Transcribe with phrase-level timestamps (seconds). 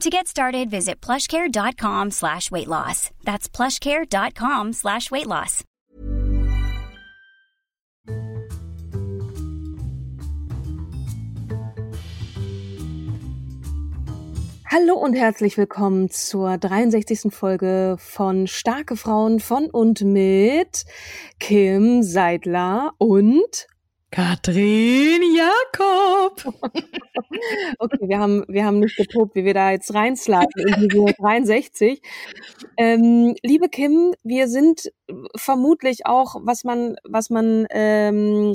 [0.00, 3.10] To get started, visit plushcare.com slash weight loss.
[3.24, 5.64] That's plushcare.com slash weight loss.
[14.74, 17.30] Hallo und herzlich willkommen zur 63.
[17.30, 20.86] Folge von Starke Frauen von und mit
[21.38, 23.66] Kim Seidler und
[24.12, 26.54] Katrin Jakob.
[27.78, 32.02] okay, wir haben, wir haben nicht geprobt, wie wir da jetzt reinslagen in diese 63.
[32.76, 34.92] Ähm, liebe Kim, wir sind
[35.36, 38.52] vermutlich auch, was man, was man ähm,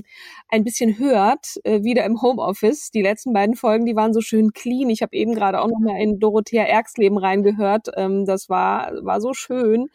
[0.50, 2.92] ein bisschen hört, äh, wieder im Homeoffice.
[2.92, 4.90] Die letzten beiden Folgen, die waren so schön clean.
[4.90, 7.88] Ich habe eben gerade auch noch mal in Dorothea Erksleben reingehört.
[7.96, 9.90] Ähm, das war, war so schön.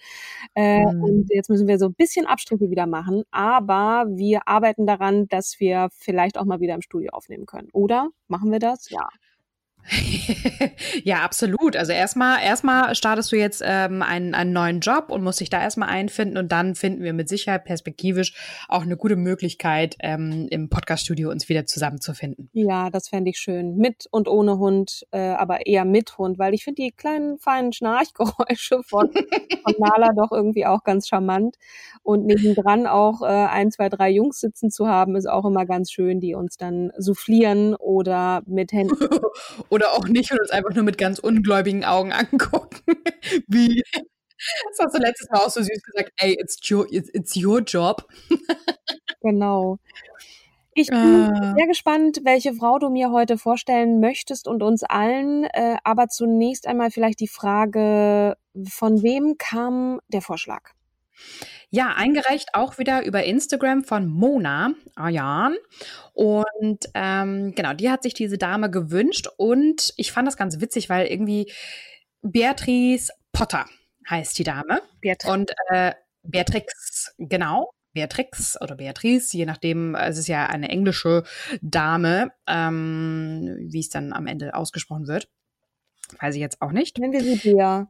[0.54, 1.02] Äh, mhm.
[1.02, 3.22] Und jetzt müssen wir so ein bisschen Abstriche wieder machen.
[3.30, 7.68] Aber wir arbeiten daran, dass wir vielleicht auch mal wieder im Studio aufnehmen können.
[7.72, 8.10] Oder?
[8.28, 8.88] Machen wir das?
[8.90, 9.08] Ja.
[11.04, 11.76] ja, absolut.
[11.76, 15.60] Also erstmal, erstmal startest du jetzt ähm, einen, einen neuen Job und musst dich da
[15.60, 18.34] erstmal einfinden und dann finden wir mit Sicherheit perspektivisch
[18.68, 22.48] auch eine gute Möglichkeit, ähm, im Podcaststudio uns wieder zusammenzufinden.
[22.52, 23.76] Ja, das fände ich schön.
[23.76, 27.72] Mit und ohne Hund, äh, aber eher mit Hund, weil ich finde die kleinen, feinen
[27.72, 31.56] Schnarchgeräusche von, von Nala doch irgendwie auch ganz charmant.
[32.02, 35.90] Und nebendran auch äh, ein, zwei, drei Jungs sitzen zu haben, ist auch immer ganz
[35.92, 38.96] schön, die uns dann soufflieren oder mit Händen
[39.72, 42.76] oder auch nicht und uns einfach nur mit ganz ungläubigen Augen angucken.
[43.48, 43.82] Wie?
[44.68, 48.06] Das hast du letztes Mal auch so süß gesagt, ey, it's your, it's your job.
[49.22, 49.78] genau.
[50.74, 50.98] Ich bin
[51.32, 51.54] ah.
[51.56, 55.44] sehr gespannt, welche Frau du mir heute vorstellen möchtest und uns allen.
[55.44, 58.36] Äh, aber zunächst einmal vielleicht die Frage,
[58.68, 60.72] von wem kam der Vorschlag?
[61.74, 65.56] Ja, eingereicht auch wieder über Instagram von Mona Ayan.
[66.12, 70.90] Und ähm, genau, die hat sich diese Dame gewünscht und ich fand das ganz witzig,
[70.90, 71.50] weil irgendwie
[72.20, 73.64] Beatrice Potter
[74.08, 74.82] heißt die Dame.
[75.00, 75.32] Beatrix.
[75.32, 77.70] Und äh, Beatrix, genau.
[77.94, 81.24] Beatrix oder Beatrice, je nachdem, es ist ja eine englische
[81.62, 85.26] Dame, ähm, wie es dann am Ende ausgesprochen wird.
[86.20, 86.98] Weiß ich jetzt auch nicht.
[86.98, 87.88] Nennen wir sie Bea.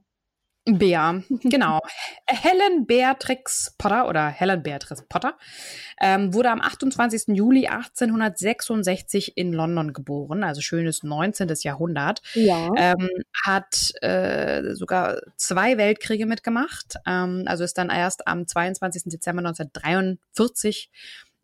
[0.64, 1.80] Bea, genau.
[2.26, 5.36] Helen Beatrix Potter oder Helen Beatrice Potter
[6.00, 7.36] ähm, wurde am 28.
[7.36, 11.52] Juli 1866 in London geboren, also schönes 19.
[11.62, 12.22] Jahrhundert.
[12.34, 12.70] Ja.
[12.76, 13.08] Ähm,
[13.44, 19.04] hat äh, sogar zwei Weltkriege mitgemacht, ähm, also ist dann erst am 22.
[19.06, 20.90] Dezember 1943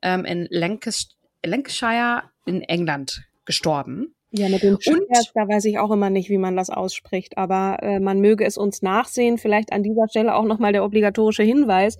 [0.03, 4.15] ähm, in Lancashire in England gestorben.
[4.31, 7.79] Ja, mit dem Schmerz, da weiß ich auch immer nicht, wie man das ausspricht, aber
[7.81, 9.39] äh, man möge es uns nachsehen.
[9.39, 11.97] Vielleicht an dieser Stelle auch nochmal der obligatorische Hinweis.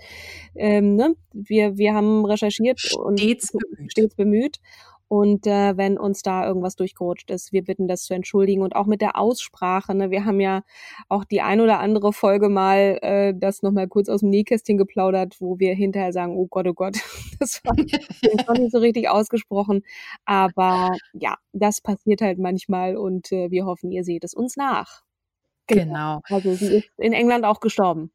[0.55, 1.15] Ähm, ne?
[1.33, 3.91] wir, wir haben recherchiert stets und bemüht.
[3.91, 4.61] stets bemüht
[5.09, 8.63] und äh, wenn uns da irgendwas durchgerutscht ist, wir bitten das zu entschuldigen.
[8.63, 10.63] Und auch mit der Aussprache, ne, wir haben ja
[11.09, 15.37] auch die ein oder andere Folge mal äh, das nochmal kurz aus dem Nähkästchen geplaudert,
[15.41, 16.99] wo wir hinterher sagen, oh Gott, oh Gott,
[17.41, 19.83] das war, das war nicht so richtig ausgesprochen.
[20.27, 25.03] Aber ja, das passiert halt manchmal und äh, wir hoffen, ihr seht es uns nach.
[25.69, 25.85] Genau.
[25.85, 26.21] genau.
[26.25, 28.11] Also sie ist in England auch gestorben.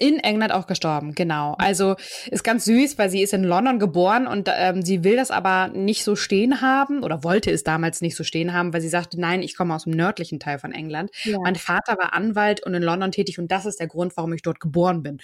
[0.00, 1.54] In England auch gestorben, genau.
[1.58, 1.94] Also
[2.30, 5.68] ist ganz süß, weil sie ist in London geboren und ähm, sie will das aber
[5.68, 9.20] nicht so stehen haben oder wollte es damals nicht so stehen haben, weil sie sagte,
[9.20, 11.10] nein, ich komme aus dem nördlichen Teil von England.
[11.24, 11.36] Ja.
[11.42, 14.40] Mein Vater war Anwalt und in London tätig und das ist der Grund, warum ich
[14.40, 15.18] dort geboren bin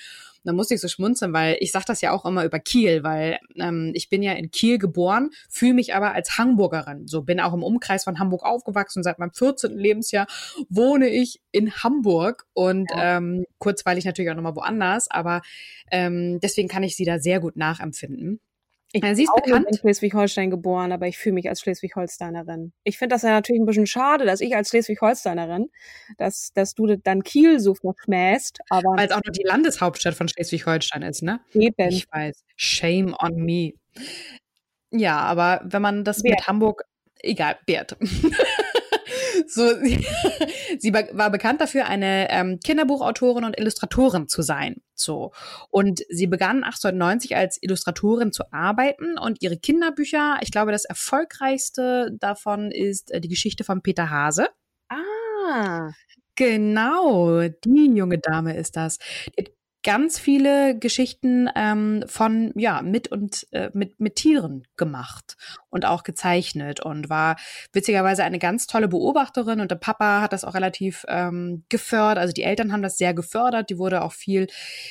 [0.47, 3.39] da musste ich so schmunzeln, weil ich sage das ja auch immer über Kiel, weil
[3.57, 7.07] ähm, ich bin ja in Kiel geboren, fühle mich aber als Hamburgerin.
[7.07, 9.03] So bin auch im Umkreis von Hamburg aufgewachsen.
[9.03, 9.77] Seit meinem 14.
[9.77, 10.27] Lebensjahr
[10.69, 13.19] wohne ich in Hamburg und ja.
[13.19, 15.43] ähm, kurzweilig natürlich auch nochmal woanders, aber
[15.91, 18.41] ähm, deswegen kann ich sie da sehr gut nachempfinden.
[18.97, 19.67] Ich bin auch bekannt.
[19.71, 22.73] in Schleswig-Holstein geboren, aber ich fühle mich als Schleswig-Holsteinerin.
[22.83, 25.71] Ich finde das ja natürlich ein bisschen schade, dass ich als Schleswig-Holsteinerin,
[26.17, 28.61] dass, dass du dann Kiel so verschmähst.
[28.71, 31.41] Weil es auch noch die Landeshauptstadt von Schleswig-Holstein ist, ne?
[31.53, 31.89] Eben.
[31.91, 32.45] Ich weiß.
[32.57, 33.73] Shame on me.
[34.91, 36.39] Ja, aber wenn man das Bert.
[36.39, 36.85] mit Hamburg,
[37.21, 37.97] egal, Bert.
[39.49, 39.69] so,
[40.79, 44.77] sie, war bekannt dafür, eine ähm, Kinderbuchautorin und Illustratorin zu sein.
[44.95, 45.33] So.
[45.71, 52.11] Und sie begann 1890 als Illustratorin zu arbeiten und ihre Kinderbücher, ich glaube, das erfolgreichste
[52.19, 54.49] davon ist äh, die Geschichte von Peter Hase.
[54.89, 55.91] Ah.
[56.37, 58.99] Genau, die junge Dame ist das.
[59.39, 59.56] Die hat
[59.87, 65.37] ganz viele Geschichten ähm, von ja mit und äh, mit mit Tieren gemacht
[65.71, 67.37] und auch gezeichnet und war
[67.73, 72.33] witzigerweise eine ganz tolle Beobachterin und der Papa hat das auch relativ ähm, gefördert also
[72.33, 74.49] die Eltern haben das sehr gefördert die wurde auch viel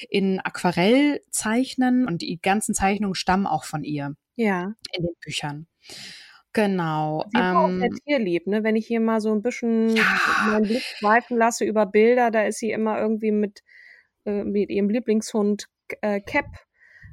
[0.09, 5.68] in Aquarell zeichnen und die ganzen Zeichnungen stammen auch von ihr ja in den Büchern
[6.53, 7.25] Genau.
[7.33, 8.63] Sie ähm, auch sehr tierlieb, ne?
[8.63, 10.03] Wenn ich hier mal so ein bisschen ja.
[10.48, 13.62] meinen Blick schweifen lasse über Bilder, da ist sie immer irgendwie mit
[14.25, 15.68] äh, mit ihrem Lieblingshund
[16.01, 16.45] äh, Cap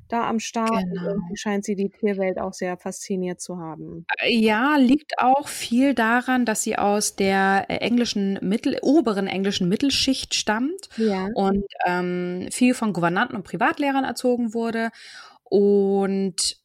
[0.08, 0.84] da am Start.
[0.92, 1.16] Genau.
[1.34, 4.04] Scheint sie die Tierwelt auch sehr fasziniert zu haben.
[4.20, 9.68] Äh, ja, liegt auch viel daran, dass sie aus der äh, englischen Mittel, oberen englischen
[9.68, 11.28] Mittelschicht stammt ja.
[11.34, 14.90] und ähm, viel von Gouvernanten und Privatlehrern erzogen wurde.
[15.44, 16.60] Und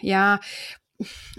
[0.00, 0.40] ja,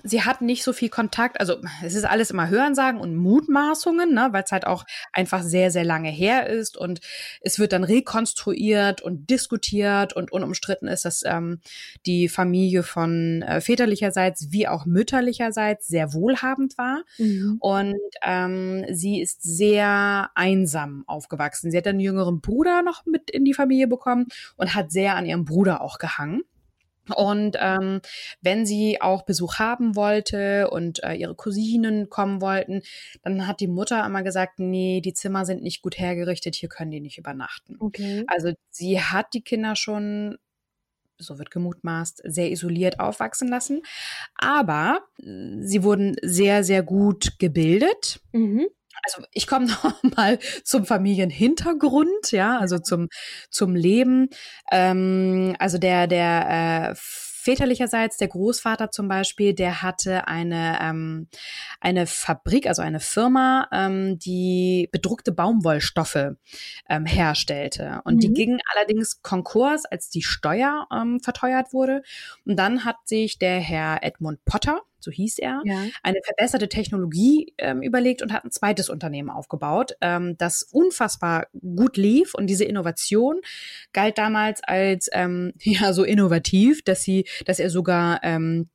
[0.03, 4.29] sie hat nicht so viel Kontakt, also es ist alles immer Hörensagen und Mutmaßungen, ne,
[4.31, 7.01] weil es halt auch einfach sehr, sehr lange her ist und
[7.41, 11.59] es wird dann rekonstruiert und diskutiert und unumstritten ist, dass ähm,
[12.05, 17.57] die Familie von äh, väterlicherseits wie auch mütterlicherseits sehr wohlhabend war mhm.
[17.59, 21.71] und ähm, sie ist sehr einsam aufgewachsen.
[21.71, 25.25] Sie hat einen jüngeren Bruder noch mit in die Familie bekommen und hat sehr an
[25.25, 26.41] ihrem Bruder auch gehangen.
[27.11, 28.01] Und ähm,
[28.41, 32.81] wenn sie auch Besuch haben wollte und äh, ihre Cousinen kommen wollten,
[33.23, 36.91] dann hat die Mutter immer gesagt, nee, die Zimmer sind nicht gut hergerichtet, hier können
[36.91, 37.77] die nicht übernachten.
[37.79, 38.23] Okay.
[38.27, 40.37] Also sie hat die Kinder schon
[41.17, 43.83] so wird gemutmaßt, sehr isoliert aufwachsen lassen.
[44.33, 48.21] Aber sie wurden sehr, sehr gut gebildet.
[48.31, 48.67] Mhm
[49.03, 53.09] also ich komme noch mal zum Familienhintergrund, ja, also zum
[53.49, 54.29] zum Leben.
[54.71, 56.95] Ähm, also der der äh,
[57.41, 61.27] väterlicherseits, der Großvater zum Beispiel, der hatte eine, ähm,
[61.79, 66.35] eine Fabrik, also eine Firma, ähm, die bedruckte Baumwollstoffe
[66.89, 68.01] ähm, herstellte.
[68.03, 68.19] Und mhm.
[68.19, 72.03] die ging allerdings Konkurs, als die Steuer ähm, verteuert wurde.
[72.45, 75.85] Und dann hat sich der Herr Edmund Potter, so hieß er, ja.
[76.03, 81.97] eine verbesserte Technologie ähm, überlegt und hat ein zweites Unternehmen aufgebaut, ähm, das unfassbar gut
[81.97, 82.33] lief.
[82.33, 83.41] Und diese Innovation
[83.93, 88.69] galt damals als ähm, ja so innovativ, dass sie, dass er sogar ähm,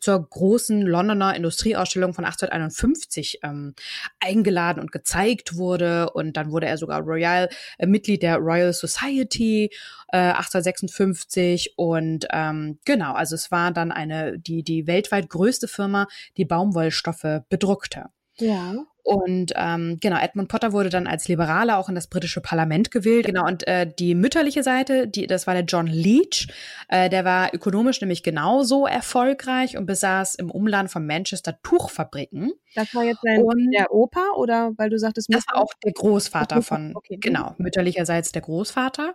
[0.00, 3.74] zur großen Londoner Industrieausstellung von 1851 ähm,
[4.20, 6.10] eingeladen und gezeigt wurde.
[6.10, 7.48] Und dann wurde er sogar Royal,
[7.78, 9.70] äh, Mitglied der Royal Society
[10.12, 11.74] äh, 1856.
[11.76, 16.06] Und ähm, genau, also es war dann eine, die, die weltweit größte Firma,
[16.36, 18.06] die Baumwollstoffe bedruckte.
[18.38, 18.74] Ja.
[19.08, 23.24] Und ähm, genau, Edmund Potter wurde dann als Liberaler auch in das britische Parlament gewählt.
[23.24, 26.48] Genau, und äh, die mütterliche Seite, die, das war der John Leach.
[26.90, 32.52] Äh, der war ökonomisch nämlich genauso erfolgreich und besaß im Umland von Manchester Tuchfabriken.
[32.74, 35.92] Das war jetzt sein, und, der Opa oder weil du sagtest, das war auch der
[35.92, 37.16] Großvater von, okay.
[37.18, 39.14] genau, mütterlicherseits der Großvater.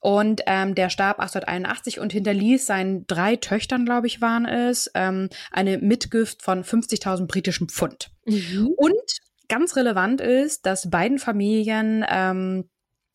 [0.00, 5.30] Und ähm, der starb 1881 und hinterließ seinen drei Töchtern, glaube ich, waren es, ähm,
[5.50, 8.10] eine Mitgift von 50.000 britischen Pfund.
[8.26, 8.68] Mhm.
[8.76, 12.68] Und ganz relevant ist, dass beiden Familien ähm,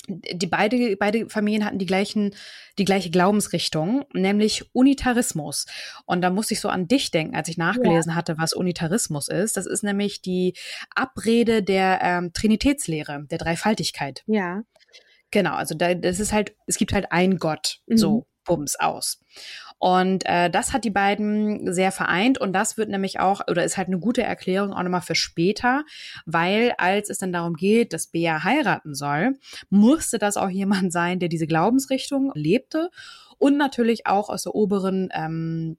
[0.09, 2.35] die beide, beide Familien hatten die gleichen,
[2.77, 5.65] die gleiche Glaubensrichtung, nämlich Unitarismus.
[6.05, 8.15] Und da musste ich so an dich denken, als ich nachgelesen ja.
[8.15, 9.57] hatte, was Unitarismus ist.
[9.57, 10.53] Das ist nämlich die
[10.95, 14.23] Abrede der ähm, Trinitätslehre, der Dreifaltigkeit.
[14.25, 14.63] Ja.
[15.31, 17.97] Genau, also da, das ist halt, es gibt halt einen Gott, mhm.
[17.97, 19.19] so bums aus.
[19.79, 23.77] Und äh, das hat die beiden sehr vereint und das wird nämlich auch, oder ist
[23.77, 25.85] halt eine gute Erklärung auch nochmal für später,
[26.25, 29.37] weil als es dann darum geht, dass Bea heiraten soll,
[29.69, 32.89] musste das auch jemand sein, der diese Glaubensrichtung lebte
[33.37, 35.77] und natürlich auch aus der oberen ähm,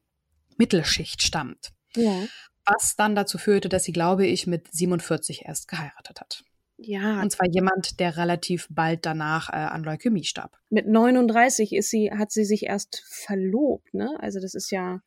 [0.57, 1.73] Mittelschicht stammt.
[1.95, 2.25] Ja.
[2.65, 6.43] Was dann dazu führte, dass sie, glaube ich, mit 47 erst geheiratet hat.
[6.83, 7.21] Ja.
[7.21, 10.57] Und zwar jemand, der relativ bald danach äh, an Leukämie starb.
[10.71, 14.17] Mit 39 ist sie, hat sie sich erst verlobt, ne?
[14.21, 15.01] Also das ist ja.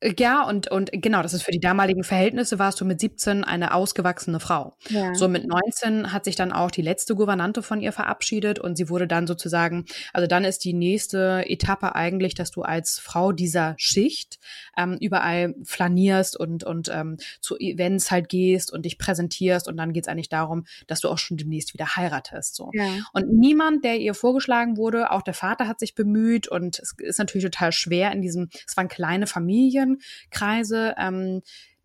[0.00, 3.44] Äh, ja, und, und genau, das ist für die damaligen Verhältnisse, warst du mit 17
[3.44, 4.74] eine ausgewachsene Frau.
[4.88, 5.14] Ja.
[5.14, 8.88] So mit 19 hat sich dann auch die letzte Gouvernante von ihr verabschiedet und sie
[8.88, 13.74] wurde dann sozusagen, also dann ist die nächste Etappe eigentlich, dass du als Frau dieser
[13.76, 14.38] Schicht
[14.76, 19.92] ähm, überall flanierst und, und ähm, zu Events halt gehst und dich präsentierst und dann
[19.92, 22.54] geht's eigentlich darum, dass du auch schon demnächst wieder heiratest.
[22.54, 22.70] So.
[22.74, 22.84] Ja.
[23.12, 27.18] Und niemand, der ihr vorgeschlagen wurde, auch der Vater hat sich bemüht und es ist
[27.18, 30.94] natürlich total schwer in diesem, es waren kleine Familien, Familienkreise.
[30.98, 31.42] Ähm,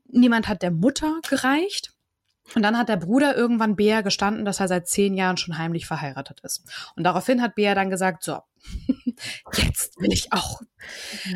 [0.07, 1.91] niemand hat der Mutter gereicht.
[2.55, 5.85] Und dann hat der Bruder irgendwann Bea gestanden, dass er seit zehn Jahren schon heimlich
[5.85, 6.63] verheiratet ist.
[6.95, 8.39] Und daraufhin hat Bea dann gesagt, so,
[9.55, 10.61] jetzt will ich auch.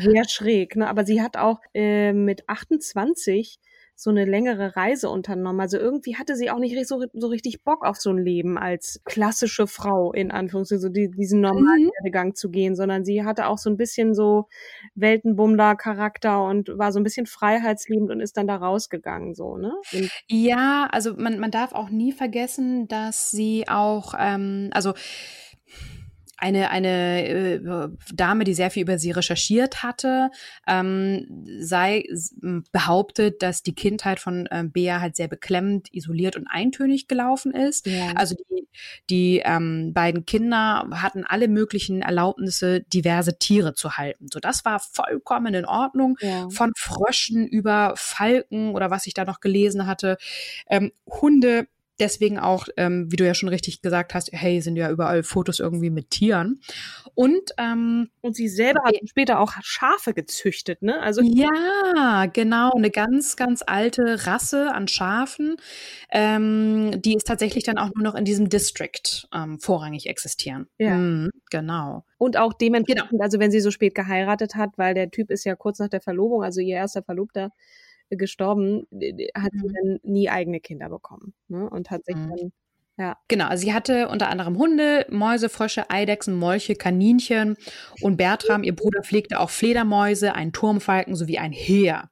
[0.00, 0.86] Sehr schräg, ne?
[0.86, 3.58] Aber sie hat auch äh, mit 28
[4.00, 5.60] so eine längere Reise unternommen.
[5.60, 9.00] Also irgendwie hatte sie auch nicht so, so richtig Bock auf so ein Leben als
[9.04, 11.90] klassische Frau, in Anführungszeichen, so die, diesen normalen mhm.
[11.98, 14.46] Werdegang zu gehen, sondern sie hatte auch so ein bisschen so
[14.94, 19.72] Weltenbummler-Charakter und war so ein bisschen freiheitsliebend und ist dann da rausgegangen, so, ne?
[19.92, 24.94] Und ja, also man, man darf auch nie vergessen, dass sie auch, ähm, also
[26.38, 30.30] eine, eine äh, Dame, die sehr viel über sie recherchiert hatte,
[30.66, 32.04] ähm, sei
[32.72, 37.86] behauptet, dass die Kindheit von ähm, Bea halt sehr beklemmend, isoliert und eintönig gelaufen ist.
[37.86, 38.12] Ja.
[38.14, 38.68] Also die,
[39.10, 44.26] die ähm, beiden Kinder hatten alle möglichen Erlaubnisse, diverse Tiere zu halten.
[44.32, 46.16] So, das war vollkommen in Ordnung.
[46.20, 46.48] Ja.
[46.50, 50.16] Von Fröschen über Falken oder was ich da noch gelesen hatte,
[50.70, 51.66] ähm, Hunde
[52.00, 55.60] deswegen auch, ähm, wie du ja schon richtig gesagt hast, hey, sind ja überall Fotos
[55.60, 56.60] irgendwie mit Tieren.
[57.14, 61.00] Und, ähm, und sie selber hat später auch Schafe gezüchtet, ne?
[61.00, 65.56] Also ja, genau, eine ganz, ganz alte Rasse an Schafen,
[66.10, 70.68] ähm, die ist tatsächlich dann auch nur noch in diesem District ähm, vorrangig existieren.
[70.78, 70.96] Ja.
[70.96, 72.04] Mhm, genau.
[72.18, 73.22] Und auch dementsprechend, genau.
[73.22, 76.00] also wenn sie so spät geheiratet hat, weil der Typ ist ja kurz nach der
[76.00, 77.50] Verlobung, also ihr erster Verlobter,
[78.10, 78.86] gestorben,
[79.34, 79.74] hat sie mhm.
[79.74, 81.68] dann nie eigene Kinder bekommen ne?
[81.68, 82.28] und hat sich mhm.
[82.30, 82.52] dann
[82.98, 83.16] ja.
[83.28, 87.56] Genau, also sie hatte unter anderem Hunde, Mäuse, Frösche, Eidechsen, Molche, Kaninchen
[88.02, 92.10] und Bertram, ihr Bruder, pflegte auch Fledermäuse, einen Turmfalken sowie ein Heer.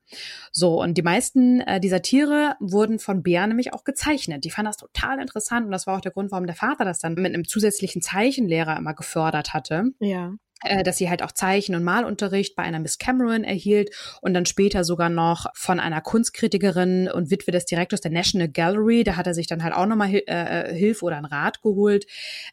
[0.52, 4.44] So, und die meisten äh, dieser Tiere wurden von Bär nämlich auch gezeichnet.
[4.44, 7.00] Die fanden das total interessant und das war auch der Grund, warum der Vater das
[7.00, 9.86] dann mit einem zusätzlichen Zeichenlehrer immer gefördert hatte.
[9.98, 10.34] Ja
[10.84, 14.84] dass sie halt auch Zeichen- und Malunterricht bei einer Miss Cameron erhielt und dann später
[14.84, 19.04] sogar noch von einer Kunstkritikerin und Witwe des Direktors der National Gallery.
[19.04, 22.06] Da hat er sich dann halt auch nochmal äh, äh, Hilfe oder einen Rat geholt.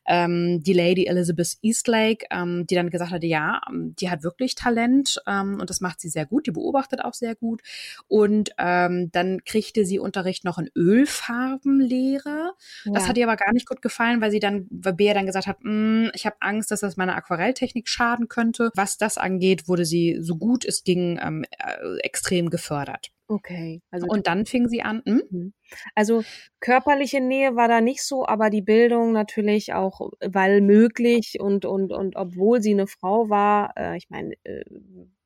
[0.06, 4.56] Ähm, die Lady Elizabeth Eastlake, ähm, die dann gesagt hatte, ja, ähm, die hat wirklich
[4.56, 6.48] Talent ähm, und das macht sie sehr gut.
[6.48, 7.62] Die beobachtet auch sehr gut.
[8.08, 12.54] Und ähm, dann kriegte sie Unterricht noch in Ölfarbenlehre.
[12.86, 12.92] Ja.
[12.92, 15.48] Das hat ihr aber gar nicht gut gefallen, weil sie dann, weil Bea dann gesagt
[15.48, 18.72] hat, mm, ich habe Angst, dass das meine Aquarelltechnik schaden könnte.
[18.76, 23.10] Was das angeht, wurde sie so gut es ging ähm, äh, extrem gefördert.
[23.28, 23.82] Okay.
[23.90, 25.02] Also und dann fing sie an.
[25.06, 25.24] Hm?
[25.30, 25.54] Mhm.
[25.96, 26.24] Also
[26.60, 31.94] körperliche Nähe war da nicht so, aber die Bildung natürlich auch, weil möglich und und
[31.94, 34.64] und obwohl sie eine Frau war, äh, ich meine, äh,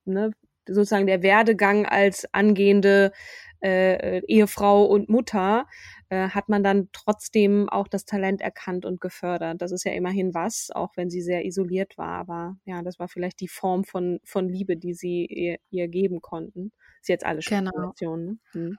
[0.06, 0.32] ne,
[0.68, 3.12] sozusagen der Werdegang als angehende
[3.62, 5.66] äh, Ehefrau und Mutter
[6.10, 9.62] äh, hat man dann trotzdem auch das Talent erkannt und gefördert.
[9.62, 12.20] Das ist ja immerhin was, auch wenn sie sehr isoliert war.
[12.20, 16.22] Aber ja, das war vielleicht die Form von, von Liebe, die sie ihr, ihr geben
[16.22, 16.72] konnten.
[17.02, 17.72] Ist jetzt alles genau.
[17.72, 18.40] Spekulation.
[18.54, 18.66] Genau.
[18.66, 18.70] Ne?
[18.70, 18.78] Hm.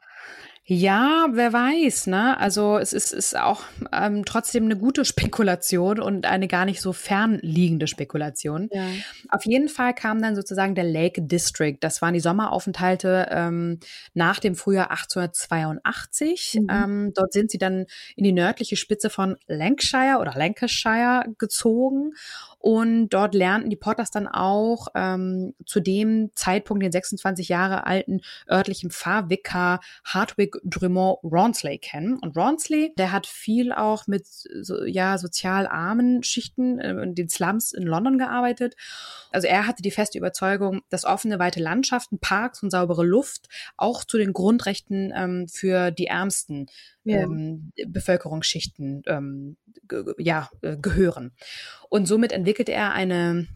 [0.71, 2.39] Ja, wer weiß, ne?
[2.39, 6.93] Also es ist, ist auch ähm, trotzdem eine gute Spekulation und eine gar nicht so
[6.93, 8.69] fernliegende Spekulation.
[8.71, 8.87] Ja.
[9.31, 11.79] Auf jeden Fall kam dann sozusagen der Lake District.
[11.81, 13.81] Das waren die Sommeraufenthalte ähm,
[14.13, 16.59] nach dem Frühjahr 1882.
[16.61, 16.67] Mhm.
[16.71, 22.13] Ähm, dort sind sie dann in die nördliche Spitze von Lancashire oder Lancashire gezogen
[22.59, 28.21] und dort lernten die Potters dann auch ähm, zu dem Zeitpunkt den 26 Jahre alten
[28.51, 29.81] örtlichen Pfarrvikar
[30.65, 32.19] Drummond Rawnsley kennen.
[32.19, 37.29] Und Rawnsley, der hat viel auch mit so, ja, sozial armen Schichten äh, in den
[37.29, 38.77] Slums in London gearbeitet.
[39.31, 44.05] Also er hatte die feste Überzeugung, dass offene, weite Landschaften, Parks und saubere Luft auch
[44.05, 46.67] zu den Grundrechten ähm, für die ärmsten
[47.05, 47.19] ja.
[47.19, 49.57] ähm, Bevölkerungsschichten ähm,
[50.19, 51.33] ja, äh, gehören.
[51.89, 53.49] Und somit entwickelte er eine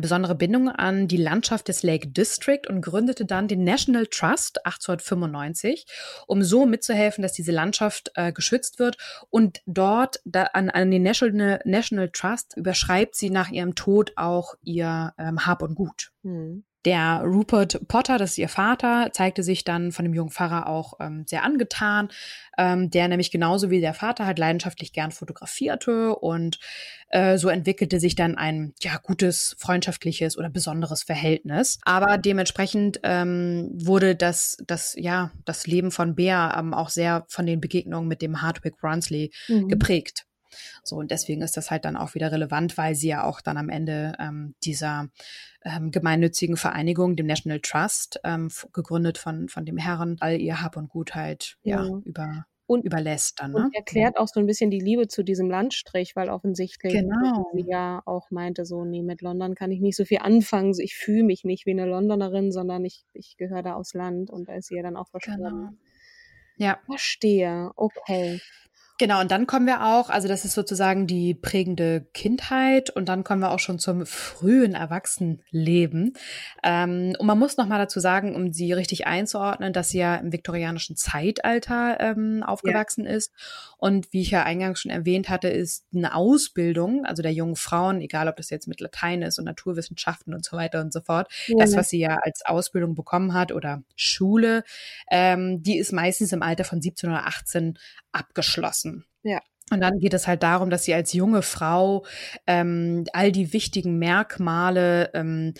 [0.00, 5.86] besondere Bindung an die Landschaft des Lake District und gründete dann den National Trust 1895,
[6.26, 8.98] um so mitzuhelfen, dass diese Landschaft äh, geschützt wird.
[9.30, 14.54] Und dort da, an, an den National, National Trust überschreibt sie nach ihrem Tod auch
[14.62, 16.12] ihr ähm, Hab und Gut.
[16.22, 16.64] Hm.
[16.84, 20.94] Der Rupert Potter, das ist ihr Vater, zeigte sich dann von dem jungen Pfarrer auch
[20.98, 22.08] ähm, sehr angetan,
[22.58, 26.58] ähm, der nämlich genauso wie der Vater halt leidenschaftlich gern fotografierte und
[27.08, 31.78] äh, so entwickelte sich dann ein ja gutes freundschaftliches oder besonderes Verhältnis.
[31.82, 37.46] Aber dementsprechend ähm, wurde das das ja das Leben von Bea ähm, auch sehr von
[37.46, 39.68] den Begegnungen mit dem Hardwick Brunsley mhm.
[39.68, 40.24] geprägt.
[40.82, 43.56] So, und deswegen ist das halt dann auch wieder relevant, weil sie ja auch dann
[43.56, 45.08] am Ende ähm, dieser
[45.64, 50.76] ähm, gemeinnützigen Vereinigung, dem National Trust, ähm, gegründet von, von dem Herren, all ihr Hab
[50.76, 53.52] und Gut halt ja, ja über und, überlässt dann.
[53.52, 53.64] Ne?
[53.64, 57.50] Und erklärt auch so ein bisschen die Liebe zu diesem Landstrich, weil offensichtlich genau.
[57.54, 60.74] sie ja auch meinte, so, nee, mit London kann ich nicht so viel anfangen.
[60.78, 64.48] Ich fühle mich nicht wie eine Londonerin, sondern ich, ich gehöre da aus Land und
[64.48, 65.42] da ist sie ja dann auch verstorben.
[65.42, 65.70] Genau.
[66.56, 66.78] Ja.
[66.86, 68.40] Verstehe, okay.
[68.98, 73.24] Genau, und dann kommen wir auch, also das ist sozusagen die prägende Kindheit und dann
[73.24, 76.12] kommen wir auch schon zum frühen Erwachsenenleben.
[76.62, 80.16] Ähm, und man muss noch mal dazu sagen, um sie richtig einzuordnen, dass sie ja
[80.16, 83.12] im viktorianischen Zeitalter ähm, aufgewachsen ja.
[83.12, 83.32] ist.
[83.78, 88.00] Und wie ich ja eingangs schon erwähnt hatte, ist eine Ausbildung, also der jungen Frauen,
[88.00, 91.28] egal ob das jetzt mit Latein ist und Naturwissenschaften und so weiter und so fort,
[91.46, 91.56] ja.
[91.58, 94.62] das, was sie ja als Ausbildung bekommen hat oder Schule,
[95.10, 97.78] ähm, die ist meistens im Alter von 17 oder 18
[98.12, 99.04] abgeschlossen.
[99.22, 99.40] Ja.
[99.70, 102.04] Und dann geht es halt darum, dass sie als junge Frau
[102.46, 105.54] ähm, all die wichtigen Merkmale ähm,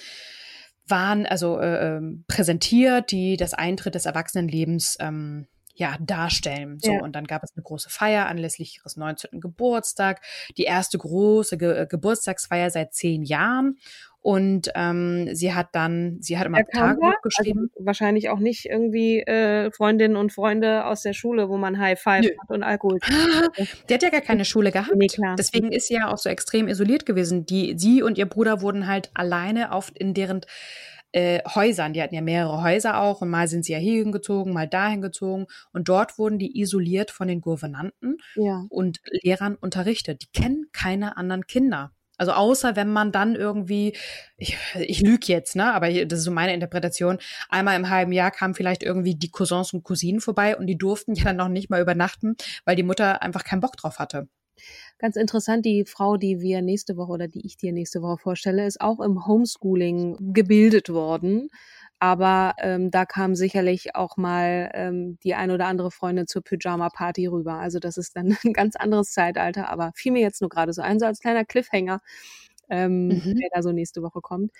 [0.86, 6.78] waren, also äh, ähm, präsentiert, die das Eintritt des Erwachsenenlebens ähm, ja, darstellen.
[6.80, 7.00] So, ja.
[7.00, 9.40] und dann gab es eine große Feier anlässlich ihres 19.
[9.40, 10.22] Geburtstag,
[10.58, 13.78] die erste große Ge Geburtstagsfeier seit zehn Jahren.
[14.22, 17.70] Und ähm, sie hat dann, sie hat immer Tagebuch also geschrieben.
[17.74, 22.00] Also wahrscheinlich auch nicht irgendwie äh, Freundinnen und Freunde aus der Schule, wo man High
[22.00, 22.30] Five Nö.
[22.40, 23.00] hat und Alkohol.
[23.88, 24.94] Die hat ja gar keine Schule gehabt.
[24.94, 25.34] Nee, klar.
[25.36, 27.46] Deswegen ist sie ja auch so extrem isoliert gewesen.
[27.46, 30.42] Die, sie und ihr Bruder wurden halt alleine oft in deren
[31.12, 31.92] äh, Häusern.
[31.92, 35.00] Die hatten ja mehrere Häuser auch und mal sind sie ja hier hingezogen, mal dahin
[35.00, 38.66] gezogen und dort wurden die isoliert von den Gouvernanten ja.
[38.68, 40.22] und Lehrern unterrichtet.
[40.22, 41.92] Die kennen keine anderen Kinder.
[42.22, 43.96] Also außer wenn man dann irgendwie,
[44.36, 48.30] ich, ich lüge jetzt, ne, aber das ist so meine Interpretation, einmal im halben Jahr
[48.30, 51.68] kamen vielleicht irgendwie die Cousins und Cousinen vorbei und die durften ja dann noch nicht
[51.68, 54.28] mal übernachten, weil die Mutter einfach keinen Bock drauf hatte.
[55.00, 58.68] Ganz interessant, die Frau, die wir nächste Woche oder die ich dir nächste Woche vorstelle,
[58.68, 61.48] ist auch im Homeschooling gebildet worden.
[62.02, 67.28] Aber ähm, da kam sicherlich auch mal ähm, die ein oder andere Freundin zur Pyjama-Party
[67.28, 67.60] rüber.
[67.60, 70.82] Also das ist dann ein ganz anderes Zeitalter, aber fiel mir jetzt nur gerade so
[70.82, 72.00] ein, so als kleiner Cliffhanger
[72.72, 73.36] ähm, mhm.
[73.36, 74.50] der da so nächste Woche kommt.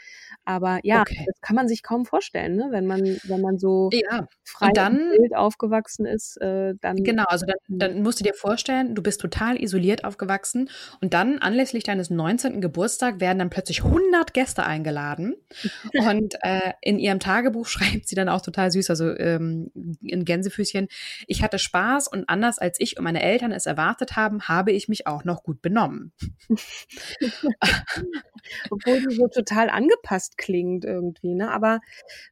[0.44, 1.24] Aber ja, okay.
[1.26, 2.68] das kann man sich kaum vorstellen, ne?
[2.70, 4.28] wenn man, wenn man so ja.
[4.44, 6.96] frei und dann, Bild aufgewachsen ist, äh, dann.
[7.02, 7.78] Genau, also dann, hm.
[7.78, 10.68] dann musst du dir vorstellen, du bist total isoliert aufgewachsen
[11.00, 12.60] und dann anlässlich deines 19.
[12.60, 15.34] Geburtstag werden dann plötzlich 100 Gäste eingeladen
[16.06, 19.70] und äh, in ihrem Tagebuch schreibt sie dann auch total süß, also ähm,
[20.02, 20.88] in Gänsefüßchen,
[21.26, 24.88] ich hatte Spaß und anders als ich und meine Eltern es erwartet haben, habe ich
[24.88, 26.12] mich auch noch gut benommen.
[28.70, 31.50] Obwohl sie so total angepasst klingt irgendwie, ne?
[31.50, 31.80] Aber,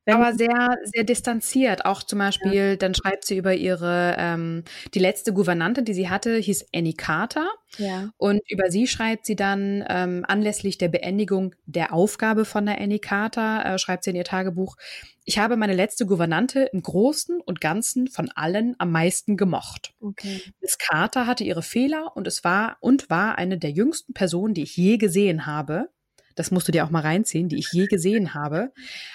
[0.06, 1.84] Aber sehr, sehr distanziert.
[1.84, 2.76] Auch zum Beispiel, ja.
[2.76, 7.48] dann schreibt sie über ihre, ähm, die letzte Gouvernante, die sie hatte, hieß Annie Carter.
[7.78, 8.10] Ja.
[8.16, 12.98] Und über sie schreibt sie dann ähm, anlässlich der Beendigung der Aufgabe von der Annie
[12.98, 14.76] Carter, äh, schreibt sie in ihr Tagebuch,
[15.24, 19.94] ich habe meine letzte Gouvernante im Großen und Ganzen von allen am meisten gemocht.
[20.00, 20.42] Okay.
[20.60, 24.62] Miss Carter hatte ihre Fehler und es war und war eine der jüngsten Personen, die
[24.62, 25.90] ich je gesehen habe.
[26.34, 28.72] Das musst du dir auch mal reinziehen, die ich je gesehen habe.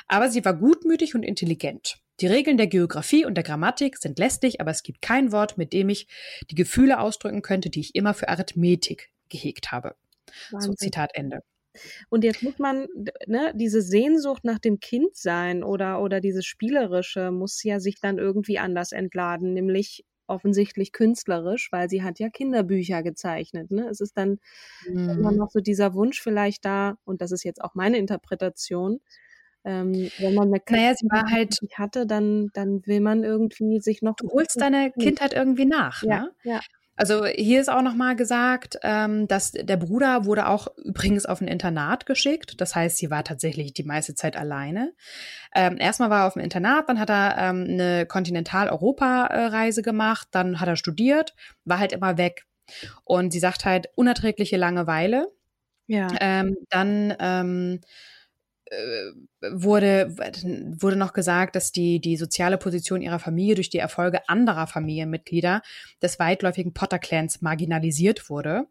[0.07, 1.97] Aber sie war gutmütig und intelligent.
[2.21, 5.73] Die Regeln der Geografie und der Grammatik sind lästig, aber es gibt kein Wort, mit
[5.73, 6.07] dem ich
[6.49, 9.95] die Gefühle ausdrücken könnte, die ich immer für Arithmetik gehegt habe.
[10.51, 10.71] Wahnsinn.
[10.71, 11.41] So Zitat Ende.
[12.09, 12.87] Und jetzt muss man,
[13.27, 18.59] ne, diese Sehnsucht nach dem Kindsein oder, oder dieses Spielerische muss ja sich dann irgendwie
[18.59, 23.71] anders entladen, nämlich offensichtlich künstlerisch, weil sie hat ja Kinderbücher gezeichnet.
[23.71, 23.87] Ne?
[23.89, 24.39] Es ist dann
[24.87, 25.09] mhm.
[25.09, 29.01] immer noch so dieser Wunsch vielleicht da, und das ist jetzt auch meine Interpretation,
[29.65, 34.01] ähm, wenn man eine naja, sie war halt hatte, dann, dann will man irgendwie sich
[34.01, 34.15] noch.
[34.15, 36.31] Du holst deine Kindheit irgendwie nach, ja, ne?
[36.43, 36.59] Ja.
[36.97, 41.47] Also hier ist auch nochmal gesagt, ähm, dass der Bruder wurde auch übrigens auf ein
[41.47, 42.61] Internat geschickt.
[42.61, 44.93] Das heißt, sie war tatsächlich die meiste Zeit alleine.
[45.53, 50.61] Ähm, erstmal war er auf dem Internat, dann hat er ähm, eine Kontinentaleuropa-Reise gemacht, dann
[50.61, 52.45] hat er studiert, war halt immer weg.
[53.03, 55.31] Und sie sagt halt, unerträgliche Langeweile.
[55.87, 56.07] Ja.
[56.19, 57.87] Ähm, dann ähm, äh,
[59.41, 60.15] wurde,
[60.79, 65.61] wurde noch gesagt, dass die, die soziale Position ihrer Familie durch die Erfolge anderer Familienmitglieder
[66.01, 68.67] des weitläufigen Potter-Clans marginalisiert wurde.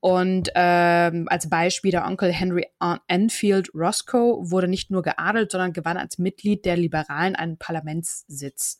[0.00, 2.66] Und ähm, als Beispiel der Onkel Henry
[3.08, 8.78] Enfield Roscoe wurde nicht nur geadelt, sondern gewann als Mitglied der Liberalen einen Parlamentssitz.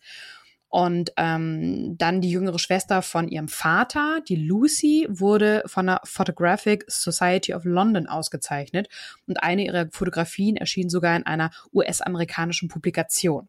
[0.74, 6.84] Und ähm, dann die jüngere Schwester von ihrem Vater, die Lucy, wurde von der Photographic
[6.88, 8.88] Society of London ausgezeichnet.
[9.28, 13.48] Und eine ihrer Fotografien erschien sogar in einer US-amerikanischen Publikation.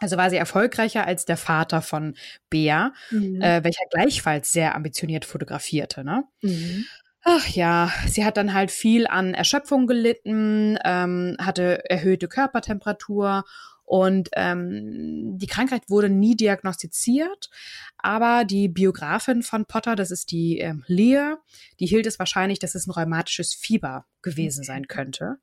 [0.00, 2.16] Also war sie erfolgreicher als der Vater von
[2.50, 3.40] Bea, mhm.
[3.40, 6.04] äh, welcher gleichfalls sehr ambitioniert fotografierte.
[6.04, 6.24] Ne?
[6.42, 6.84] Mhm.
[7.24, 13.44] Ach ja, sie hat dann halt viel an Erschöpfung gelitten, ähm, hatte erhöhte Körpertemperatur
[13.92, 17.50] und ähm, die Krankheit wurde nie diagnostiziert,
[17.98, 21.36] aber die Biografin von Potter, das ist die ähm, Leah,
[21.78, 25.36] die hielt es wahrscheinlich, dass es ein rheumatisches Fieber gewesen sein könnte.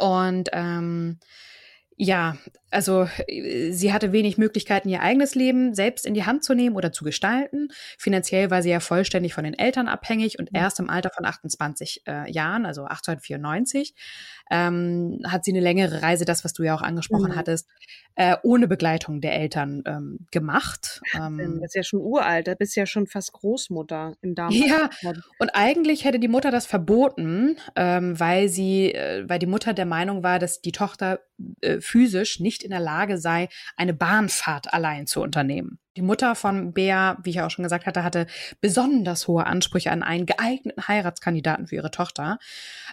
[0.00, 1.18] Und ähm,
[1.96, 2.36] ja,
[2.70, 3.08] also
[3.70, 7.04] sie hatte wenig Möglichkeiten, ihr eigenes Leben selbst in die Hand zu nehmen oder zu
[7.04, 7.68] gestalten.
[7.98, 10.58] Finanziell war sie ja vollständig von den Eltern abhängig und mhm.
[10.58, 13.94] erst im Alter von 28 äh, Jahren, also 1894,
[14.50, 17.36] ähm, hat sie eine längere Reise, das, was du ja auch angesprochen mhm.
[17.36, 17.68] hattest,
[18.16, 21.00] äh, ohne Begleitung der Eltern ähm, gemacht.
[21.14, 24.52] Ähm, das ist ja schon uralt, da bist ja schon fast Großmutter im Darm.
[24.52, 24.90] Ja,
[25.38, 29.86] und eigentlich hätte die Mutter das verboten, ähm, weil sie, äh, weil die Mutter der
[29.86, 31.20] Meinung war, dass die Tochter
[31.60, 35.78] äh, physisch nicht in der Lage sei, eine Bahnfahrt allein zu unternehmen.
[35.96, 38.26] Die Mutter von Bea, wie ich auch schon gesagt hatte, hatte
[38.60, 42.38] besonders hohe Ansprüche an einen geeigneten Heiratskandidaten für ihre Tochter,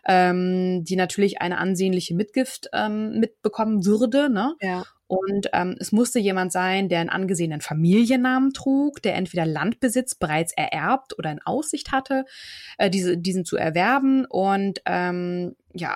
[0.07, 4.29] ähm, die natürlich eine ansehnliche Mitgift ähm, mitbekommen würde.
[4.29, 4.55] Ne?
[4.61, 4.83] Ja.
[5.07, 10.53] Und ähm, es musste jemand sein, der einen angesehenen Familiennamen trug, der entweder Landbesitz bereits
[10.53, 12.25] ererbt oder in Aussicht hatte,
[12.77, 14.25] äh, diese, diesen zu erwerben.
[14.25, 15.95] Und ähm, ja,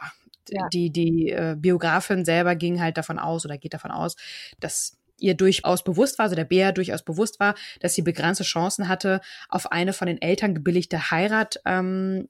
[0.49, 0.67] ja.
[0.69, 4.15] die, die äh, Biografin selber ging halt davon aus oder geht davon aus,
[4.59, 8.87] dass ihr durchaus bewusst war, also der Bär durchaus bewusst war, dass sie begrenzte Chancen
[8.87, 12.29] hatte, auf eine von den Eltern gebilligte Heirat ähm,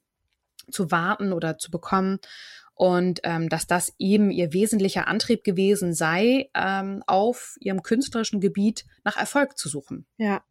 [0.71, 2.19] zu warten oder zu bekommen
[2.77, 8.86] und ähm, dass das eben ihr wesentlicher Antrieb gewesen sei, ähm, auf ihrem künstlerischen Gebiet
[9.03, 10.06] nach Erfolg zu suchen.
[10.17, 10.43] Ja,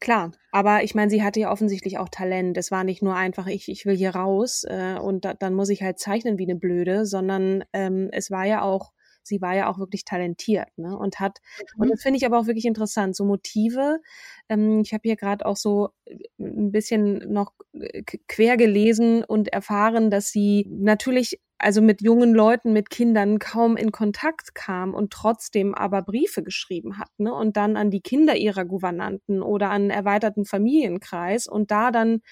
[0.00, 2.56] Klar, aber ich meine, sie hatte ja offensichtlich auch Talent.
[2.56, 5.68] Es war nicht nur einfach, ich, ich will hier raus äh, und da, dann muss
[5.68, 9.70] ich halt zeichnen wie eine Blöde, sondern ähm, es war ja auch, sie war ja
[9.70, 10.96] auch wirklich talentiert ne?
[10.96, 11.38] und hat,
[11.76, 11.82] mhm.
[11.82, 14.00] und das finde ich aber auch wirklich interessant, so Motive.
[14.48, 19.48] Ähm, ich habe hier gerade auch so äh, ein bisschen noch äh, quer gelesen und
[19.48, 25.12] erfahren, dass sie natürlich also mit jungen Leuten, mit Kindern kaum in Kontakt kam und
[25.12, 27.34] trotzdem aber Briefe geschrieben hat, ne?
[27.34, 32.22] Und dann an die Kinder ihrer Gouvernanten oder an erweiterten Familienkreis und da dann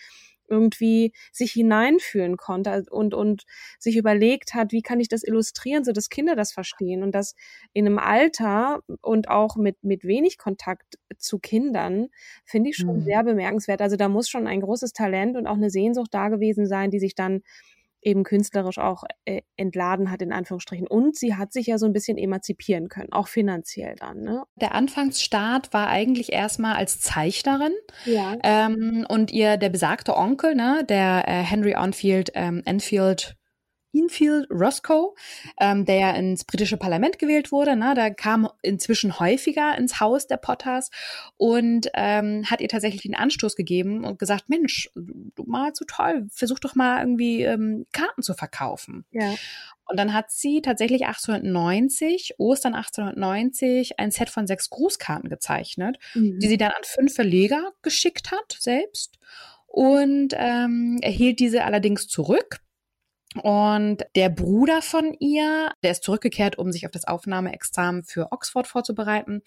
[0.49, 3.45] irgendwie sich hineinfühlen konnte und, und
[3.79, 7.35] sich überlegt hat, wie kann ich das illustrieren, so dass Kinder das verstehen und das
[7.73, 12.09] in einem Alter und auch mit, mit wenig Kontakt zu Kindern,
[12.45, 13.05] finde ich schon mhm.
[13.05, 13.81] sehr bemerkenswert.
[13.81, 17.01] Also da muss schon ein großes Talent und auch eine Sehnsucht da gewesen sein, die
[17.01, 17.43] sich dann
[18.07, 20.87] eben künstlerisch auch äh, entladen hat, in Anführungsstrichen.
[20.87, 24.23] Und sie hat sich ja so ein bisschen emanzipieren können, auch finanziell dann.
[24.23, 24.45] Ne?
[24.55, 27.73] Der Anfangsstart war eigentlich erstmal als Zeichnerin.
[28.05, 28.37] Ja.
[28.45, 33.37] Ähm, und ihr, der besagte Onkel, ne, der äh, Henry Enfield, ähm, Enfield
[33.97, 35.15] Enfield Roscoe,
[35.61, 37.77] ähm, der ja ins britische Parlament gewählt wurde.
[37.77, 37.95] Ne?
[37.95, 40.91] Der kam inzwischen häufiger ins Haus der Potters
[41.37, 46.27] und ähm, hat ihr tatsächlich den Anstoß gegeben und gesagt, Mensch, du malst so toll,
[46.31, 49.05] versuch doch mal irgendwie ähm, Karten zu verkaufen.
[49.11, 49.35] Ja.
[49.89, 56.41] Und dann hat sie tatsächlich 1890, Ostern 1890, ein Set von sechs Grußkarten gezeichnet, mhm.
[56.41, 59.19] die sie dann an fünf Verleger geschickt hat selbst
[59.67, 62.61] und ähm, erhielt diese allerdings zurück
[63.43, 68.67] und der Bruder von ihr, der ist zurückgekehrt, um sich auf das Aufnahmeexamen für Oxford
[68.67, 69.43] vorzubereiten.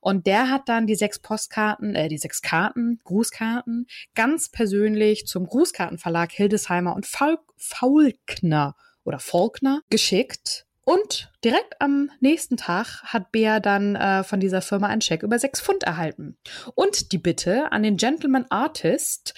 [0.00, 5.46] Und der hat dann die sechs Postkarten, äh, die sechs Karten, Grußkarten, ganz persönlich zum
[5.46, 10.66] Grußkartenverlag Hildesheimer und Faul Faulkner oder Faulkner geschickt.
[10.86, 15.38] Und direkt am nächsten Tag hat Bea dann äh, von dieser Firma einen Scheck über
[15.38, 16.36] sechs Pfund erhalten.
[16.74, 19.32] Und die Bitte an den Gentleman Artist,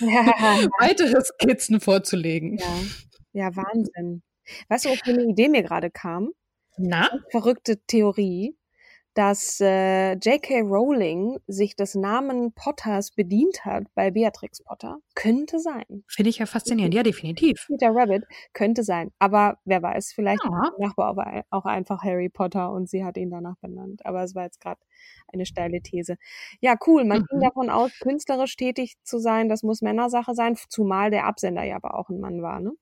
[0.00, 0.08] ja.
[0.80, 2.58] weitere Skizzen vorzulegen.
[2.58, 2.66] Ja.
[3.32, 4.22] Ja, Wahnsinn.
[4.68, 6.32] Weißt du, was für eine Idee mir gerade kam?
[6.76, 7.08] Na?
[7.30, 8.56] Verrückte Theorie,
[9.14, 10.60] dass äh, J.K.
[10.60, 14.98] Rowling sich des Namen Potters bedient hat bei Beatrix Potter.
[15.14, 16.04] Könnte sein.
[16.08, 16.94] Finde ich ja faszinierend.
[16.94, 17.66] Ja, definitiv.
[17.68, 19.10] Peter Rabbit könnte sein.
[19.18, 20.70] Aber wer weiß, vielleicht ja.
[20.78, 24.04] Nachbar auch einfach Harry Potter und sie hat ihn danach benannt.
[24.06, 24.80] Aber es war jetzt gerade
[25.32, 26.16] eine steile These.
[26.60, 27.04] Ja, cool.
[27.04, 27.26] Man mhm.
[27.28, 29.48] ging davon aus, künstlerisch tätig zu sein.
[29.50, 32.72] Das muss Männersache sein, zumal der Absender ja aber auch ein Mann war, ne?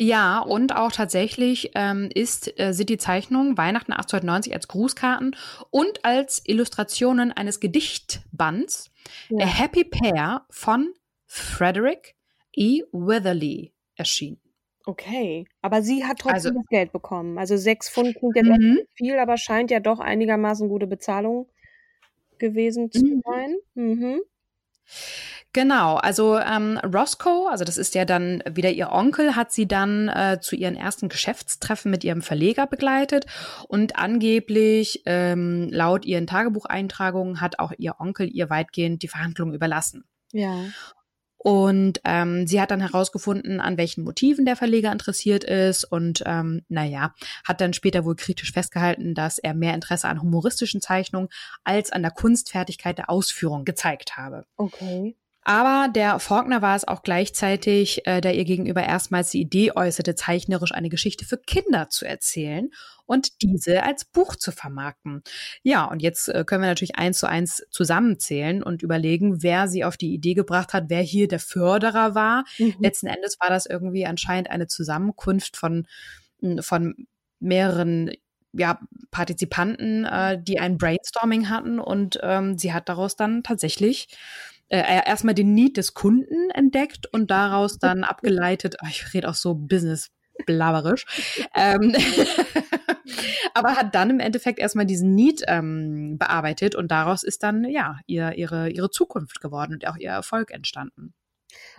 [0.00, 5.34] Ja, und auch tatsächlich ähm, ist, äh, sind die Zeichnungen Weihnachten 1890 als Grußkarten
[5.70, 8.90] und als Illustrationen eines Gedichtbands
[9.28, 9.44] ja.
[9.44, 10.94] A Happy Pair von
[11.26, 12.14] Frederick
[12.54, 12.82] E.
[12.92, 14.40] Weatherly erschienen.
[14.86, 17.36] Okay, aber sie hat trotzdem Also- das Geld bekommen.
[17.38, 21.48] Also sechs Pfund klingt jetzt nicht viel, aber scheint ja doch einigermaßen gute Bezahlung
[22.38, 23.22] gewesen zu Mhm.
[23.26, 23.56] sein.
[23.74, 24.20] Mhm.
[25.54, 30.08] Genau, also ähm, Roscoe, also das ist ja dann wieder ihr Onkel, hat sie dann
[30.08, 33.24] äh, zu ihren ersten Geschäftstreffen mit ihrem Verleger begleitet
[33.66, 40.04] und angeblich ähm, laut ihren Tagebucheintragungen hat auch ihr Onkel ihr weitgehend die Verhandlungen überlassen.
[40.32, 40.66] Ja.
[41.38, 46.62] Und ähm, sie hat dann herausgefunden, an welchen Motiven der Verleger interessiert ist und ähm,
[46.68, 51.28] naja, hat dann später wohl kritisch festgehalten, dass er mehr Interesse an humoristischen Zeichnungen
[51.64, 54.44] als an der Kunstfertigkeit der Ausführung gezeigt habe.
[54.56, 55.16] Okay.
[55.48, 60.14] Aber der Faulkner war es auch gleichzeitig, äh, der ihr gegenüber erstmals die Idee äußerte,
[60.14, 62.68] zeichnerisch eine Geschichte für Kinder zu erzählen
[63.06, 65.22] und diese als Buch zu vermarkten.
[65.62, 69.84] Ja, und jetzt äh, können wir natürlich eins zu eins zusammenzählen und überlegen, wer sie
[69.84, 72.44] auf die Idee gebracht hat, wer hier der Förderer war.
[72.58, 72.74] Mhm.
[72.78, 75.86] Letzten Endes war das irgendwie anscheinend eine Zusammenkunft von,
[76.42, 77.06] m, von
[77.40, 78.12] mehreren
[78.52, 78.78] ja,
[79.10, 84.08] Partizipanten, äh, die ein Brainstorming hatten und ähm, sie hat daraus dann tatsächlich
[84.68, 89.34] äh, erstmal den Need des Kunden entdeckt und daraus dann abgeleitet, oh, ich rede auch
[89.34, 90.10] so business
[90.46, 91.04] blaberisch,
[91.54, 91.94] ähm,
[93.54, 97.98] aber hat dann im Endeffekt erstmal diesen Need ähm, bearbeitet und daraus ist dann ja
[98.06, 101.14] ihr, ihre, ihre Zukunft geworden und auch ihr Erfolg entstanden.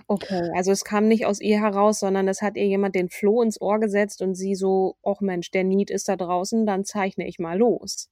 [0.07, 3.43] Okay, also es kam nicht aus ihr heraus, sondern es hat ihr jemand den Floh
[3.43, 7.27] ins Ohr gesetzt und sie so, ach Mensch, der Need ist da draußen, dann zeichne
[7.27, 8.09] ich mal los.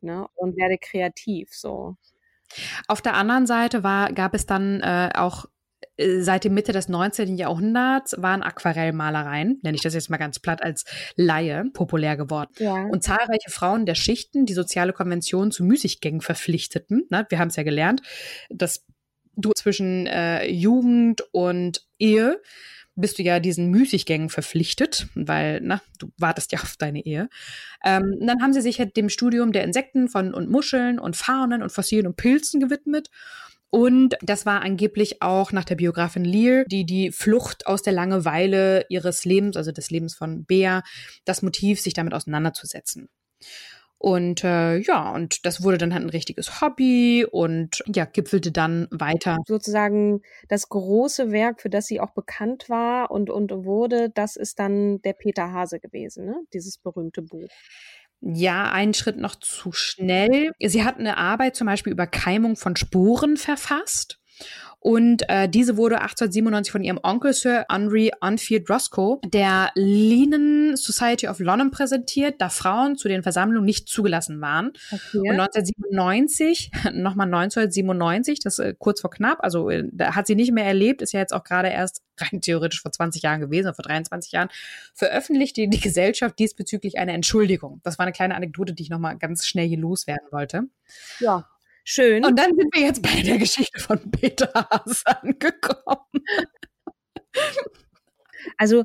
[0.00, 0.26] Ne?
[0.34, 1.96] Und werde kreativ so.
[2.88, 5.46] Auf der anderen Seite war, gab es dann äh, auch
[5.96, 7.36] äh, seit dem Mitte des 19.
[7.36, 10.84] Jahrhunderts waren Aquarellmalereien, nenne ich das jetzt mal ganz platt als
[11.16, 12.50] Laie, populär geworden.
[12.58, 12.84] Ja.
[12.84, 17.06] Und zahlreiche Frauen der Schichten, die soziale Konventionen zu Müßiggängen verpflichteten.
[17.10, 17.26] Ne?
[17.28, 18.02] Wir haben es ja gelernt,
[18.50, 18.84] dass
[19.36, 22.40] du zwischen äh, Jugend und Ehe
[22.94, 27.28] bist du ja diesen Müßiggängen verpflichtet, weil na, du wartest ja auf deine Ehe.
[27.84, 31.62] Ähm, dann haben sie sich halt dem Studium der Insekten von und Muscheln und Faunen
[31.62, 33.08] und Fossilien und Pilzen gewidmet.
[33.70, 38.84] Und das war angeblich auch nach der Biografin Lear, die die Flucht aus der Langeweile
[38.90, 40.82] ihres Lebens, also des Lebens von Bea,
[41.24, 43.08] das Motiv, sich damit auseinanderzusetzen.
[44.02, 48.88] Und äh, ja, und das wurde dann halt ein richtiges Hobby und ja, gipfelte dann
[48.90, 49.38] weiter.
[49.46, 54.58] sozusagen das große Werk, für das sie auch bekannt war und, und wurde, das ist
[54.58, 56.34] dann der Peter Hase gewesen, ne?
[56.52, 57.46] dieses berühmte Buch.
[58.20, 60.50] Ja, einen Schritt noch zu schnell.
[60.60, 64.18] Sie hat eine Arbeit zum Beispiel über Keimung von Sporen verfasst.
[64.82, 71.28] Und äh, diese wurde 1897 von ihrem Onkel Sir Henry Enfield Roscoe der Linen Society
[71.28, 74.72] of London präsentiert, da Frauen zu den Versammlungen nicht zugelassen waren.
[74.90, 75.18] Okay.
[75.18, 80.50] Und 1997, nochmal 1997, das äh, kurz vor knapp, also äh, da hat sie nicht
[80.50, 83.74] mehr erlebt, ist ja jetzt auch gerade erst rein theoretisch vor 20 Jahren gewesen, oder
[83.74, 84.48] vor 23 Jahren,
[84.94, 87.80] veröffentlichte die Gesellschaft diesbezüglich eine Entschuldigung.
[87.84, 90.64] Das war eine kleine Anekdote, die ich nochmal ganz schnell hier loswerden wollte.
[91.20, 91.46] Ja,
[91.84, 92.24] schön.
[92.24, 96.06] Und dann sind wir jetzt bei der Geschichte von Peter Haas angekommen.
[98.56, 98.84] Also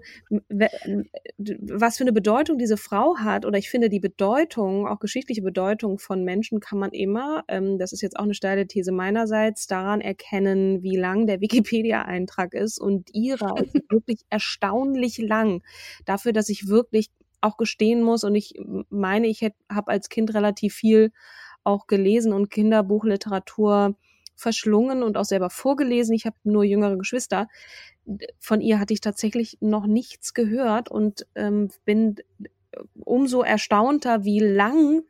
[1.37, 5.99] was für eine Bedeutung diese Frau hat, oder ich finde die Bedeutung, auch geschichtliche Bedeutung
[5.99, 10.01] von Menschen kann man immer, ähm, das ist jetzt auch eine steile These meinerseits, daran
[10.01, 12.79] erkennen, wie lang der Wikipedia-Eintrag ist.
[12.79, 15.63] Und ihrer ist wirklich erstaunlich lang.
[16.05, 17.09] Dafür, dass ich wirklich
[17.41, 18.53] auch gestehen muss, und ich
[18.89, 21.11] meine, ich habe als Kind relativ viel
[21.67, 23.95] auch gelesen und Kinderbuchliteratur
[24.35, 26.13] verschlungen und auch selber vorgelesen.
[26.13, 27.47] Ich habe nur jüngere Geschwister
[28.39, 32.15] von ihr hatte ich tatsächlich noch nichts gehört und ähm, bin
[32.95, 35.03] umso erstaunter, wie lang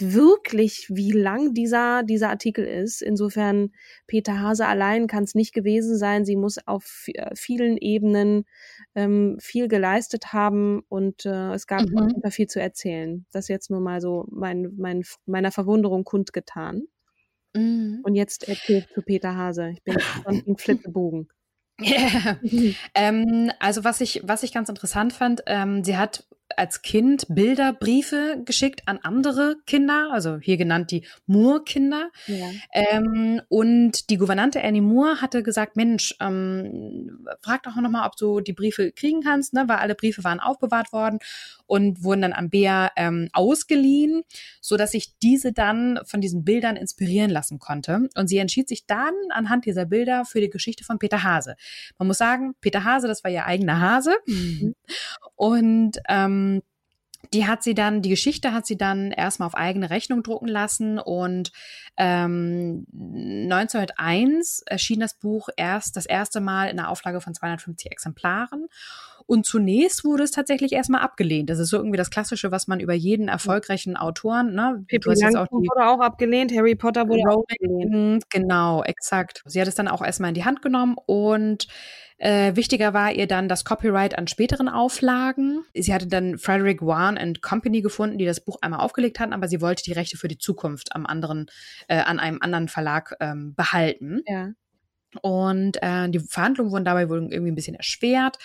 [0.00, 3.02] wirklich, wie lang dieser, dieser Artikel ist.
[3.02, 3.72] Insofern,
[4.06, 6.24] Peter Hase allein kann es nicht gewesen sein.
[6.24, 8.44] Sie muss auf äh, vielen Ebenen
[8.94, 12.30] ähm, viel geleistet haben und äh, es gab Mhm.
[12.30, 13.26] viel zu erzählen.
[13.32, 16.84] Das jetzt nur mal so mein, mein, meiner Verwunderung kundgetan.
[18.04, 19.70] Und jetzt erzählt zu Peter Hase.
[19.70, 21.28] Ich bin von im Flitzebogen.
[21.80, 22.38] Yeah.
[22.94, 28.42] ähm, also was ich, was ich ganz interessant fand, ähm, sie hat als Kind Bilderbriefe
[28.44, 32.10] geschickt an andere Kinder, also hier genannt die Moore-Kinder.
[32.26, 32.50] Ja.
[32.72, 38.16] Ähm, und die Gouvernante Annie Moore hatte gesagt, Mensch, ähm, frag doch noch mal, ob
[38.16, 39.64] du die Briefe kriegen kannst, ne?
[39.66, 41.18] weil alle Briefe waren aufbewahrt worden
[41.66, 44.22] und wurden dann an Bea ähm, ausgeliehen,
[44.60, 48.08] so dass sich diese dann von diesen Bildern inspirieren lassen konnte.
[48.16, 51.56] Und sie entschied sich dann anhand dieser Bilder für die Geschichte von Peter Hase.
[51.98, 54.16] Man muss sagen, Peter Hase, das war ihr eigener Hase.
[54.26, 54.74] Mhm.
[55.36, 56.37] Und ähm,
[57.34, 60.98] die hat sie dann, die Geschichte hat sie dann erstmal auf eigene Rechnung drucken lassen
[60.98, 61.52] und
[61.96, 68.68] ähm, 1901 erschien das Buch erst das erste Mal in einer Auflage von 250 Exemplaren
[69.28, 71.50] und zunächst wurde es tatsächlich erstmal abgelehnt.
[71.50, 74.82] Das ist so irgendwie das Klassische, was man über jeden erfolgreichen Autoren, ne?
[74.88, 78.24] Pippi Langstrumpf wurde auch abgelehnt, Harry Potter wurde auch abgelehnt.
[78.30, 79.42] Genau, exakt.
[79.44, 81.68] Sie hat es dann auch erstmal in die Hand genommen und
[82.16, 85.62] äh, wichtiger war ihr dann das Copyright an späteren Auflagen.
[85.74, 89.46] Sie hatte dann Frederick Warren and Company gefunden, die das Buch einmal aufgelegt hatten, aber
[89.46, 91.50] sie wollte die Rechte für die Zukunft am anderen,
[91.86, 94.22] äh, an einem anderen Verlag ähm, behalten.
[94.26, 94.52] Ja.
[95.22, 98.38] Und äh, die Verhandlungen wurden dabei wohl irgendwie ein bisschen erschwert.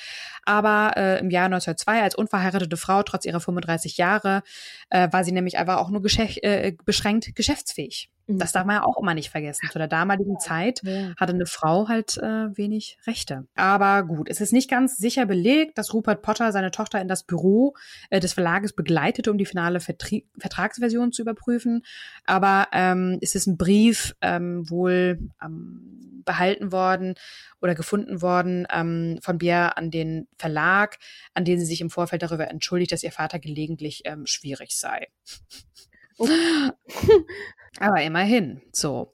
[0.46, 4.44] Aber äh, im Jahr 1902 als unverheiratete Frau, trotz ihrer 35 Jahre,
[4.90, 8.10] äh, war sie nämlich einfach auch nur geschäft, äh, beschränkt geschäftsfähig.
[8.28, 8.40] Mhm.
[8.40, 9.70] Das darf man ja auch immer nicht vergessen.
[9.72, 11.14] Zu der damaligen Zeit ja.
[11.18, 13.48] hatte eine Frau halt äh, wenig Rechte.
[13.56, 17.24] Aber gut, es ist nicht ganz sicher belegt, dass Rupert Potter seine Tochter in das
[17.24, 17.76] Büro
[18.10, 21.84] äh, des Verlages begleitete, um die finale Vertri Vertragsversion zu überprüfen.
[22.26, 27.16] Aber ähm, es ist ein Brief ähm, wohl ähm, behalten worden
[27.62, 30.98] oder gefunden worden ähm, von Bier an den Verlag,
[31.34, 35.08] an den sie sich im Vorfeld darüber entschuldigt, dass ihr Vater gelegentlich ähm, schwierig sei.
[36.18, 36.72] Okay.
[37.80, 39.14] Aber immerhin, so.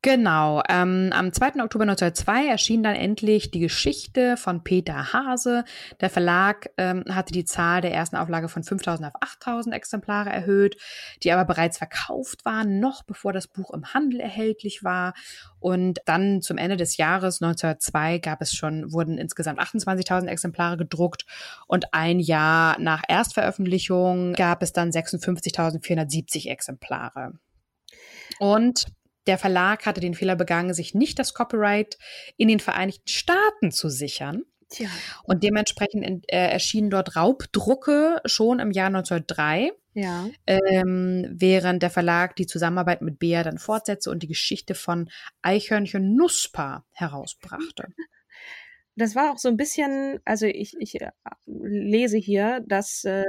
[0.00, 0.62] Genau.
[0.68, 1.60] Ähm, am 2.
[1.60, 5.64] Oktober 1902 erschien dann endlich die Geschichte von Peter Hase.
[6.00, 10.76] Der Verlag ähm, hatte die Zahl der ersten Auflage von 5000 auf 8000 Exemplare erhöht,
[11.24, 15.12] die aber bereits verkauft waren, noch bevor das Buch im Handel erhältlich war.
[15.58, 21.26] Und dann zum Ende des Jahres 1902 gab es schon, wurden insgesamt 28.000 Exemplare gedruckt
[21.66, 27.32] und ein Jahr nach Erstveröffentlichung gab es dann 56.470 Exemplare.
[28.38, 28.86] Und
[29.26, 31.98] der Verlag hatte den Fehler begangen, sich nicht das Copyright
[32.36, 34.42] in den Vereinigten Staaten zu sichern.
[34.68, 34.88] Tja.
[35.24, 39.70] Und dementsprechend äh, erschienen dort Raubdrucke schon im Jahr 1903.
[39.94, 40.28] Ja.
[40.46, 45.08] Ähm, während der Verlag die Zusammenarbeit mit Bea dann fortsetzte und die Geschichte von
[45.42, 47.88] Eichhörnchen Nuspa herausbrachte.
[48.98, 51.10] Das war auch so ein bisschen, also ich, ich äh,
[51.44, 53.24] lese hier, dass äh,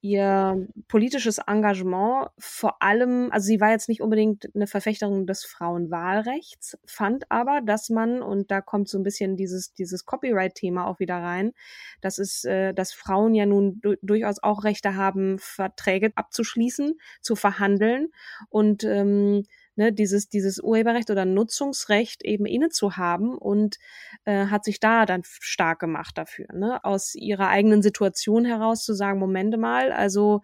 [0.00, 6.78] ihr politisches Engagement vor allem, also sie war jetzt nicht unbedingt eine Verfechterin des Frauenwahlrechts,
[6.84, 11.18] fand aber, dass man, und da kommt so ein bisschen dieses, dieses Copyright-Thema auch wieder
[11.18, 11.52] rein,
[12.00, 17.36] dass es, äh, dass Frauen ja nun du durchaus auch Rechte haben, Verträge abzuschließen, zu
[17.36, 18.08] verhandeln.
[18.50, 19.44] Und ähm,
[19.78, 23.78] ne, dieses, dieses Urheberrecht oder Nutzungsrecht eben inne zu haben und
[24.24, 28.92] äh, hat sich da dann stark gemacht dafür, ne, aus ihrer eigenen Situation heraus zu
[28.92, 30.42] sagen, Momente mal, also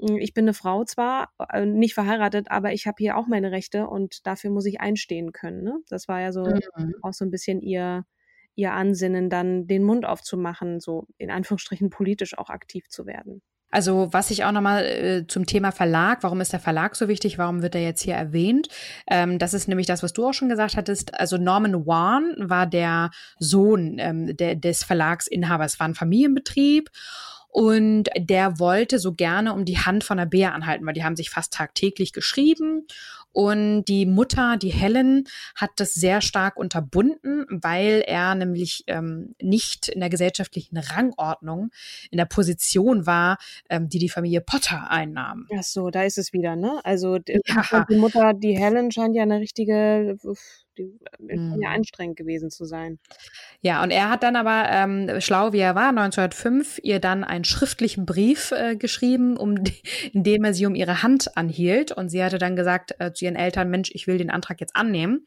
[0.00, 3.50] hm, ich bin eine Frau zwar, äh, nicht verheiratet, aber ich habe hier auch meine
[3.50, 5.64] Rechte und dafür muss ich einstehen können.
[5.64, 5.80] Ne?
[5.88, 6.94] Das war ja so mhm.
[7.02, 8.04] auch so ein bisschen ihr,
[8.54, 13.42] ihr Ansinnen, dann den Mund aufzumachen, so in Anführungsstrichen politisch auch aktiv zu werden.
[13.70, 17.38] Also was ich auch nochmal äh, zum Thema Verlag, warum ist der Verlag so wichtig,
[17.38, 18.68] warum wird er jetzt hier erwähnt?
[19.06, 21.14] Ähm, das ist nämlich das, was du auch schon gesagt hattest.
[21.18, 26.90] Also Norman Warren war der Sohn ähm, der, des Verlagsinhabers, war ein Familienbetrieb.
[27.50, 31.16] Und der wollte so gerne um die Hand von der Bea anhalten, weil die haben
[31.16, 32.86] sich fast tagtäglich geschrieben.
[33.32, 39.88] Und die Mutter, die Helen, hat das sehr stark unterbunden, weil er nämlich ähm, nicht
[39.88, 41.70] in der gesellschaftlichen Rangordnung
[42.10, 43.38] in der Position war,
[43.70, 45.46] ähm, die die Familie Potter einnahm.
[45.56, 46.80] Ach so, da ist es wieder, ne?
[46.84, 47.86] Also die, ja.
[47.88, 50.16] die Mutter, die Helen scheint ja eine richtige
[50.78, 51.60] die mhm.
[51.60, 52.98] ja anstrengend gewesen zu sein.
[53.60, 57.44] Ja, und er hat dann aber, ähm, schlau wie er war, 1905 ihr dann einen
[57.44, 59.56] schriftlichen Brief äh, geschrieben, um
[60.12, 61.92] in dem er sie um ihre Hand anhielt.
[61.92, 64.76] Und sie hatte dann gesagt äh, zu ihren Eltern, Mensch, ich will den Antrag jetzt
[64.76, 65.26] annehmen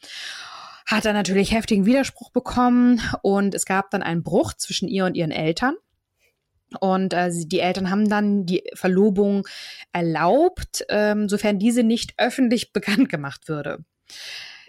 [0.87, 5.15] hat dann natürlich heftigen Widerspruch bekommen und es gab dann einen Bruch zwischen ihr und
[5.15, 5.75] ihren Eltern.
[6.79, 9.47] Und äh, die Eltern haben dann die Verlobung
[9.91, 13.83] erlaubt, ähm, sofern diese nicht öffentlich bekannt gemacht würde.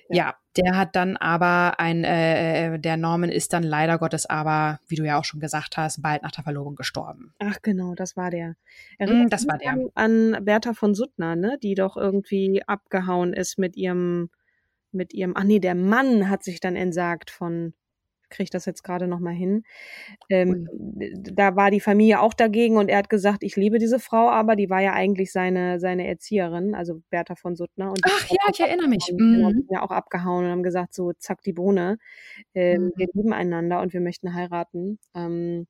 [0.09, 4.81] Ja, der hat dann aber ein, äh, äh, der Norman ist dann leider Gottes aber,
[4.87, 7.35] wie du ja auch schon gesagt hast, bald nach der Verlobung gestorben.
[7.39, 8.57] Ach genau, das war der.
[8.99, 9.77] Erinnert mm, das war der.
[9.95, 14.31] An Bertha von Suttner, ne, die doch irgendwie abgehauen ist mit ihrem,
[14.91, 17.73] mit ihrem, ach nee, der Mann hat sich dann entsagt von
[18.33, 19.63] kriege das jetzt gerade noch mal hin.
[20.29, 20.69] Ähm,
[21.33, 24.57] da war die Familie auch dagegen und er hat gesagt, ich liebe diese Frau, aber
[24.57, 27.91] die war ja eigentlich seine, seine Erzieherin, also Bertha von Suttner.
[27.91, 29.13] Und Ach ja, ich erinnere mich.
[29.17, 29.67] Mhm.
[29.71, 31.99] ja auch abgehauen und haben gesagt, so zack die Bohne,
[32.55, 32.93] ähm, mhm.
[32.97, 34.99] wir lieben einander und wir möchten heiraten.
[35.15, 35.67] Ähm,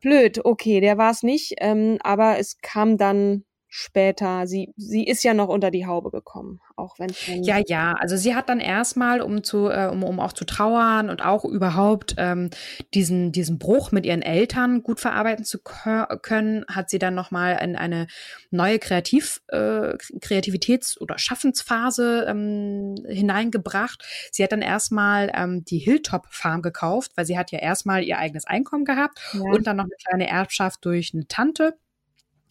[0.00, 4.46] blöd, okay, der war es nicht, ähm, aber es kam dann später?
[4.46, 7.10] Sie, sie ist ja noch unter die Haube gekommen, auch wenn
[7.42, 11.08] Ja, ja, also sie hat dann erstmal, um zu, äh, um, um auch zu trauern
[11.08, 12.50] und auch überhaupt ähm,
[12.94, 17.76] diesen, diesen Bruch mit ihren Eltern gut verarbeiten zu können, hat sie dann nochmal in
[17.76, 18.08] eine
[18.50, 24.04] neue Kreativ, äh, Kreativitäts- oder Schaffensphase ähm, hineingebracht.
[24.32, 28.18] Sie hat dann erstmal ähm, die Hilltop Farm gekauft, weil sie hat ja erstmal ihr
[28.18, 29.42] eigenes Einkommen gehabt ja.
[29.42, 31.76] und dann noch eine kleine Erbschaft durch eine Tante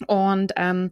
[0.08, 0.92] und ähm,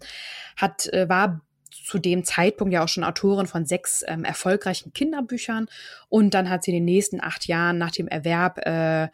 [0.55, 5.67] hat äh, war zu dem Zeitpunkt ja auch schon Autorin von sechs ähm, erfolgreichen Kinderbüchern.
[6.09, 9.07] Und dann hat sie in den nächsten acht Jahren nach dem Erwerb äh,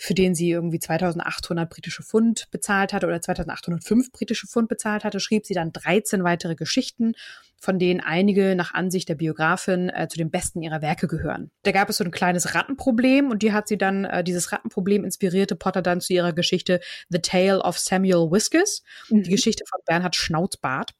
[0.00, 5.18] für den sie irgendwie 2800 britische Pfund bezahlt hatte oder 2805 britische Pfund bezahlt hatte,
[5.18, 7.14] schrieb sie dann 13 weitere Geschichten,
[7.60, 11.50] von denen einige nach Ansicht der Biografin äh, zu den besten ihrer Werke gehören.
[11.62, 15.04] Da gab es so ein kleines Rattenproblem und die hat sie dann, äh, dieses Rattenproblem
[15.04, 19.22] inspirierte Potter dann zu ihrer Geschichte The Tale of Samuel Whiskers, mhm.
[19.24, 20.94] die Geschichte von Bernhard Schnauzbart.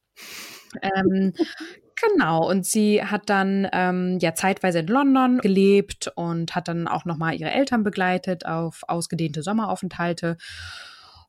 [0.81, 1.33] ähm,
[2.01, 7.03] Genau, und sie hat dann ähm, ja zeitweise in London gelebt und hat dann auch
[7.03, 10.37] nochmal ihre Eltern begleitet auf ausgedehnte Sommeraufenthalte.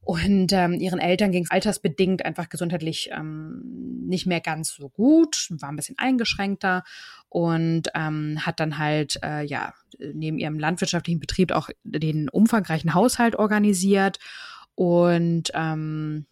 [0.03, 5.49] Und ähm, ihren Eltern ging es altersbedingt einfach gesundheitlich ähm, nicht mehr ganz so gut,
[5.51, 6.85] war ein bisschen eingeschränkter
[7.29, 13.37] und ähm, hat dann halt äh, ja neben ihrem landwirtschaftlichen Betrieb auch den umfangreichen Haushalt
[13.37, 14.19] organisiert.
[14.75, 16.27] Und ähm,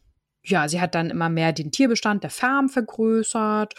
[0.48, 3.74] ja, sie hat dann immer mehr den Tierbestand der Farm vergrößert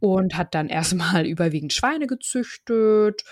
[0.00, 3.24] und hat dann erstmal überwiegend Schweine gezüchtet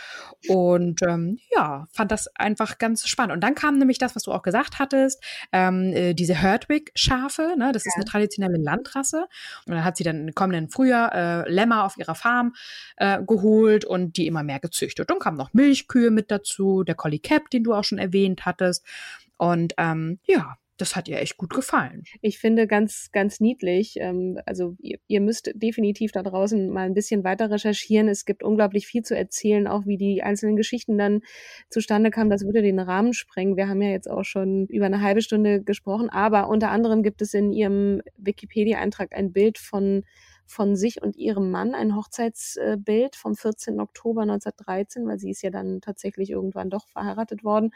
[0.49, 3.33] und ähm, ja, fand das einfach ganz spannend.
[3.33, 5.23] Und dann kam nämlich das, was du auch gesagt hattest,
[5.53, 7.73] ähm, äh, diese Herdwick-Schafe, ne?
[7.73, 7.89] das ja.
[7.89, 9.27] ist eine traditionelle Landrasse.
[9.67, 12.55] Und dann hat sie dann im kommenden Frühjahr äh, Lämmer auf ihrer Farm
[12.97, 15.11] äh, geholt und die immer mehr gezüchtet.
[15.11, 18.85] Dann kamen noch Milchkühe mit dazu, der Collie Cap, den du auch schon erwähnt hattest.
[19.37, 22.05] Und ähm, ja, das hat ihr echt gut gefallen.
[22.23, 23.97] Ich finde ganz, ganz niedlich.
[23.97, 28.09] Ähm, also ihr, ihr, müsst definitiv da draußen mal ein bisschen weiter recherchieren.
[28.09, 31.21] Es gibt unglaublich viel zu erzählen, auch wie die einzelnen Geschichten dann
[31.69, 32.31] zustande kamen.
[32.31, 33.57] Das würde den Rahmen sprengen.
[33.57, 37.23] Wir haben ja jetzt auch schon über eine halbe Stunde gesprochen, aber unter anderem gibt
[37.23, 40.05] es in ihrem Wikipedia-Eintrag ein Bild von
[40.51, 43.79] von sich und ihrem Mann, ein Hochzeitsbild vom 14.
[43.79, 47.71] Oktober 1913, weil sie ist ja dann tatsächlich irgendwann doch verheiratet worden.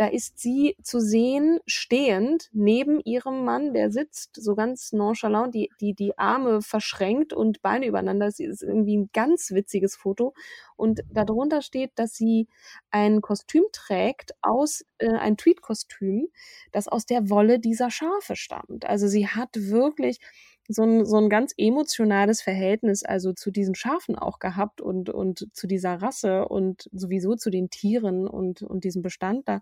[0.00, 5.68] Da ist sie zu sehen, stehend neben ihrem Mann, der sitzt so ganz nonchalant, die,
[5.78, 8.24] die, die Arme verschränkt und Beine übereinander.
[8.24, 10.32] Das ist irgendwie ein ganz witziges Foto.
[10.74, 12.48] Und darunter steht, dass sie
[12.90, 16.28] ein Kostüm trägt aus, äh, ein Tweed-Kostüm,
[16.72, 18.86] das aus der Wolle dieser Schafe stammt.
[18.86, 20.18] Also sie hat wirklich,
[20.70, 25.48] so ein, so ein ganz emotionales Verhältnis also zu diesen Schafen auch gehabt und, und
[25.52, 29.60] zu dieser Rasse und sowieso zu den Tieren und, und diesem Bestand da.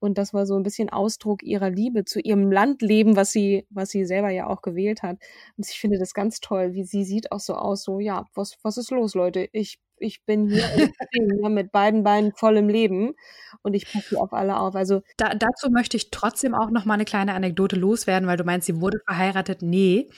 [0.00, 3.90] Und das war so ein bisschen Ausdruck ihrer Liebe zu ihrem Landleben, was sie, was
[3.90, 5.18] sie selber ja auch gewählt hat.
[5.56, 8.56] Und ich finde das ganz toll, wie sie sieht auch so aus, so, ja, was,
[8.62, 9.48] was ist los, Leute?
[9.52, 13.14] Ich ich bin hier, mit beiden Beinen voll im Leben
[13.62, 14.74] und ich passe auf alle auf.
[14.74, 18.44] Also da, dazu möchte ich trotzdem auch noch mal eine kleine Anekdote loswerden, weil du
[18.44, 19.62] meinst, sie wurde verheiratet.
[19.62, 20.08] Nee,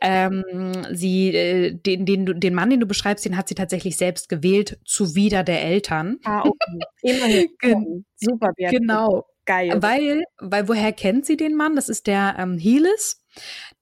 [0.00, 4.28] ähm, sie äh, den, den, den Mann, den du beschreibst, den hat sie tatsächlich selbst
[4.28, 6.18] gewählt, zuwider der Eltern.
[6.24, 6.78] Ah, okay.
[7.02, 8.04] Immerhin.
[8.16, 8.80] Super, Beatrice.
[8.80, 9.24] Genau.
[9.46, 9.82] Geil.
[9.82, 11.74] Weil, weil woher kennt sie den Mann?
[11.74, 13.24] Das ist der ähm, Heelis.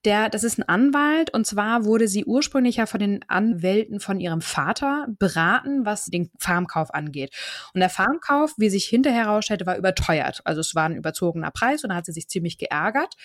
[0.05, 4.21] Der, das ist ein Anwalt und zwar wurde sie ursprünglich ja von den Anwälten von
[4.21, 7.35] ihrem Vater beraten, was den Farmkauf angeht.
[7.73, 10.39] Und der Farmkauf, wie sich hinterher herausstellte, war überteuert.
[10.45, 13.15] Also es war ein überzogener Preis und da hat sie sich ziemlich geärgert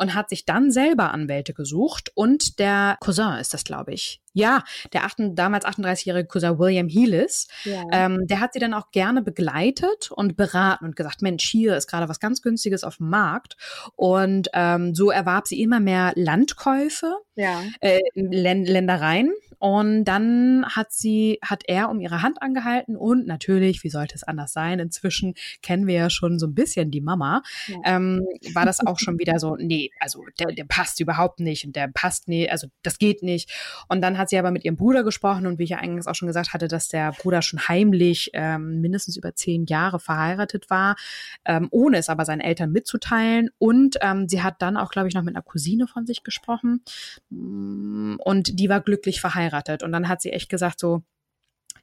[0.00, 4.22] und hat sich dann selber Anwälte gesucht und der Cousin ist das, glaube ich.
[4.32, 7.82] Ja, der 8, damals 38-jährige Cousin William Heelis, ja.
[7.92, 11.86] ähm, der hat sie dann auch gerne begleitet und beraten und gesagt, Mensch, hier ist
[11.86, 13.56] gerade was ganz Günstiges auf dem Markt.
[13.94, 17.62] Und ähm, so erwarb sie immer mehr Landkäufe, ja.
[17.80, 23.90] äh, Ländereien und dann hat sie, hat er um ihre Hand angehalten und natürlich, wie
[23.90, 24.78] sollte es anders sein?
[24.78, 27.42] Inzwischen kennen wir ja schon so ein bisschen die Mama.
[27.66, 27.76] Ja.
[27.84, 31.76] Ähm, war das auch schon wieder so, nee, also der, der passt überhaupt nicht und
[31.76, 33.52] der passt nicht, also das geht nicht.
[33.86, 36.14] Und dann hat sie aber mit ihrem Bruder gesprochen und wie ich ja eingangs auch
[36.14, 40.96] schon gesagt hatte, dass der Bruder schon heimlich ähm, mindestens über zehn Jahre verheiratet war,
[41.44, 43.50] ähm, ohne es aber seinen Eltern mitzuteilen.
[43.58, 46.82] Und ähm, sie hat dann auch, glaube ich, noch mit einer Cousine von sich gesprochen.
[47.28, 49.82] Und die war glücklich verheiratet verheiratet.
[49.82, 51.02] Und dann hat sie echt gesagt so,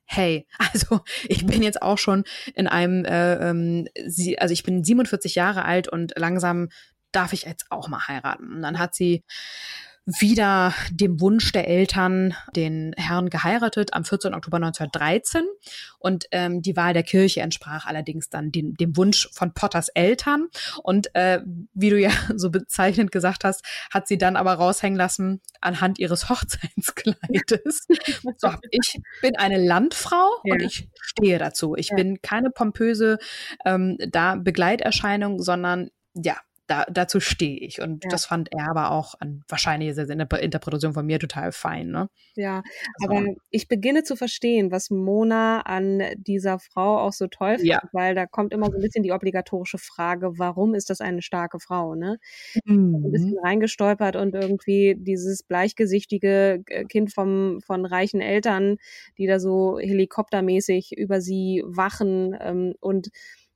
[0.05, 2.23] hey, also ich bin jetzt auch schon
[2.55, 6.69] in einem, äh, ähm, sie, also ich bin 47 Jahre alt und langsam
[7.11, 8.53] darf ich jetzt auch mal heiraten.
[8.55, 9.23] Und dann hat sie
[10.07, 14.33] wieder dem Wunsch der Eltern den Herrn geheiratet am 14.
[14.33, 15.43] Oktober 1913
[15.99, 20.47] und ähm, die Wahl der Kirche entsprach allerdings dann dem, dem Wunsch von Potters Eltern
[20.81, 21.41] und äh,
[21.73, 26.29] wie du ja so bezeichnend gesagt hast, hat sie dann aber raushängen lassen anhand ihres
[26.29, 27.87] Hochzeitskleides.
[28.37, 30.53] so, ich bin eine Landfrau ja.
[30.53, 31.75] und ich stehe dazu.
[31.75, 31.97] Ich ja.
[31.97, 33.17] bin keine pompöse
[33.65, 36.37] ähm, da Begleiterscheinung, sondern ja,
[36.67, 37.81] da, dazu stehe ich.
[37.81, 38.09] Und ja.
[38.09, 41.89] das fand er aber auch an wahrscheinlich in der Interpretation von mir total fein.
[41.89, 42.09] Ne?
[42.35, 42.61] Ja,
[42.99, 47.83] also, aber ich beginne zu verstehen, was Mona an dieser Frau auch so toll findet,
[47.83, 47.89] ja.
[47.93, 51.59] weil da kommt immer so ein bisschen die obligatorische Frage, warum ist das eine starke
[51.59, 51.95] Frau?
[51.95, 52.19] Ne?
[52.65, 53.05] Mhm.
[53.05, 58.77] Ein bisschen reingestolpert und irgendwie dieses bleichgesichtige äh, Kind vom, von reichen Eltern,
[59.17, 63.09] die da so helikoptermäßig über sie wachen ähm, und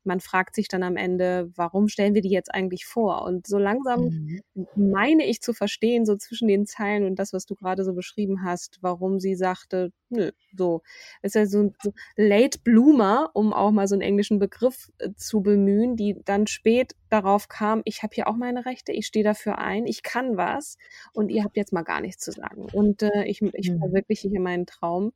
[0.04, 3.24] man fragt sich dann am Ende, warum stellen wir die jetzt eigentlich vor?
[3.24, 4.68] Und so langsam mhm.
[4.76, 8.43] meine ich zu verstehen, so zwischen den Zeilen und das, was du gerade so beschrieben
[8.43, 10.82] hast, warum sie sagte, nö, so.
[11.22, 15.10] ist ja so ein so Late Bloomer, um auch mal so einen englischen Begriff äh,
[15.16, 19.24] zu bemühen, die dann spät darauf kam, ich habe hier auch meine Rechte, ich stehe
[19.24, 20.78] dafür ein, ich kann was
[21.14, 22.68] und ihr habt jetzt mal gar nichts zu sagen.
[22.72, 23.80] Und äh, ich, ich mhm.
[23.80, 25.14] verwirkliche hier meinen Traum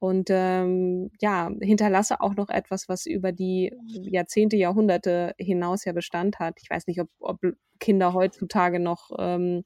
[0.00, 6.38] und ähm, ja, hinterlasse auch noch etwas, was über die Jahrzehnte, Jahrhunderte hinaus ja Bestand
[6.38, 6.58] hat.
[6.62, 7.38] Ich weiß nicht, ob, ob
[7.78, 9.64] Kinder heutzutage noch ähm,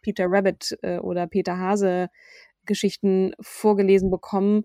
[0.00, 2.08] Peter Rabbit äh, oder Peter Hase
[2.64, 4.64] Geschichten vorgelesen bekommen.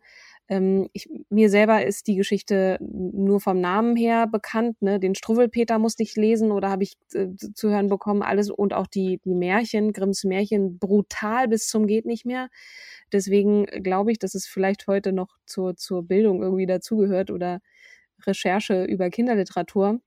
[0.51, 4.81] Ähm, ich, mir selber ist die Geschichte nur vom Namen her bekannt.
[4.81, 4.99] Ne?
[4.99, 8.21] Den Struwwelpeter musste ich lesen oder habe ich äh, zu hören bekommen.
[8.21, 12.49] Alles und auch die, die Märchen, Grimms Märchen, brutal bis zum geht nicht mehr.
[13.13, 17.61] Deswegen glaube ich, dass es vielleicht heute noch zur, zur Bildung irgendwie dazugehört oder
[18.25, 20.01] Recherche über Kinderliteratur.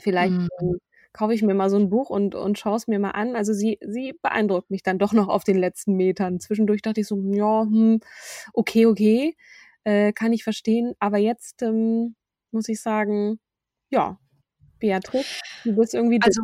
[0.00, 0.48] Vielleicht mhm.
[0.60, 0.78] ähm,
[1.12, 3.36] kaufe ich mir mal so ein Buch und, und schaue es mir mal an.
[3.36, 6.40] Also sie, sie beeindruckt mich dann doch noch auf den letzten Metern.
[6.40, 8.00] Zwischendurch dachte ich so, ja, hm,
[8.52, 9.36] okay, okay,
[9.84, 10.94] äh, kann ich verstehen.
[10.98, 12.14] Aber jetzt ähm,
[12.50, 13.40] muss ich sagen,
[13.90, 14.18] ja,
[14.78, 16.20] Beatrix, du bist irgendwie.
[16.22, 16.42] Also,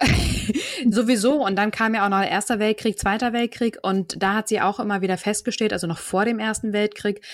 [0.90, 1.44] Sowieso.
[1.44, 3.78] Und dann kam ja auch noch Erster Weltkrieg, Zweiter Weltkrieg.
[3.82, 7.24] Und da hat sie auch immer wieder festgestellt, also noch vor dem Ersten Weltkrieg,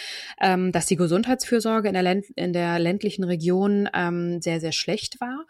[0.41, 5.21] ähm, dass die Gesundheitsfürsorge in der, Länd in der ländlichen Region ähm, sehr, sehr schlecht
[5.21, 5.45] war.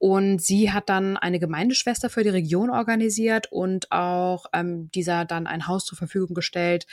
[0.00, 5.46] Und sie hat dann eine Gemeindeschwester für die Region organisiert und auch ähm, dieser dann
[5.46, 6.86] ein Haus zur Verfügung gestellt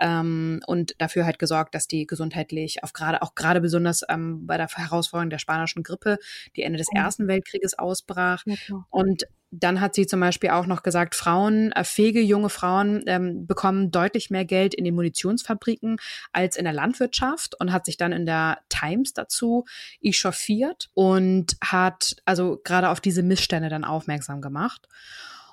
[0.00, 4.56] ähm, und dafür halt gesorgt, dass die gesundheitlich auf gerade auch gerade besonders ähm, bei
[4.56, 6.18] der Herausforderung der spanischen Grippe,
[6.56, 8.42] die Ende des Ersten Weltkrieges ausbrach.
[8.44, 8.56] Ja,
[8.90, 13.46] und dann hat sie zum Beispiel auch noch gesagt, Frauen, äh, fähige junge Frauen ähm,
[13.46, 15.98] bekommen deutlich mehr Geld in den Munitionsfabriken
[16.32, 19.64] als in der Landwirtschaft und hat sich dann in der Times dazu
[20.02, 24.86] echauffiert und hat also gerade auf diese Missstände dann aufmerksam gemacht.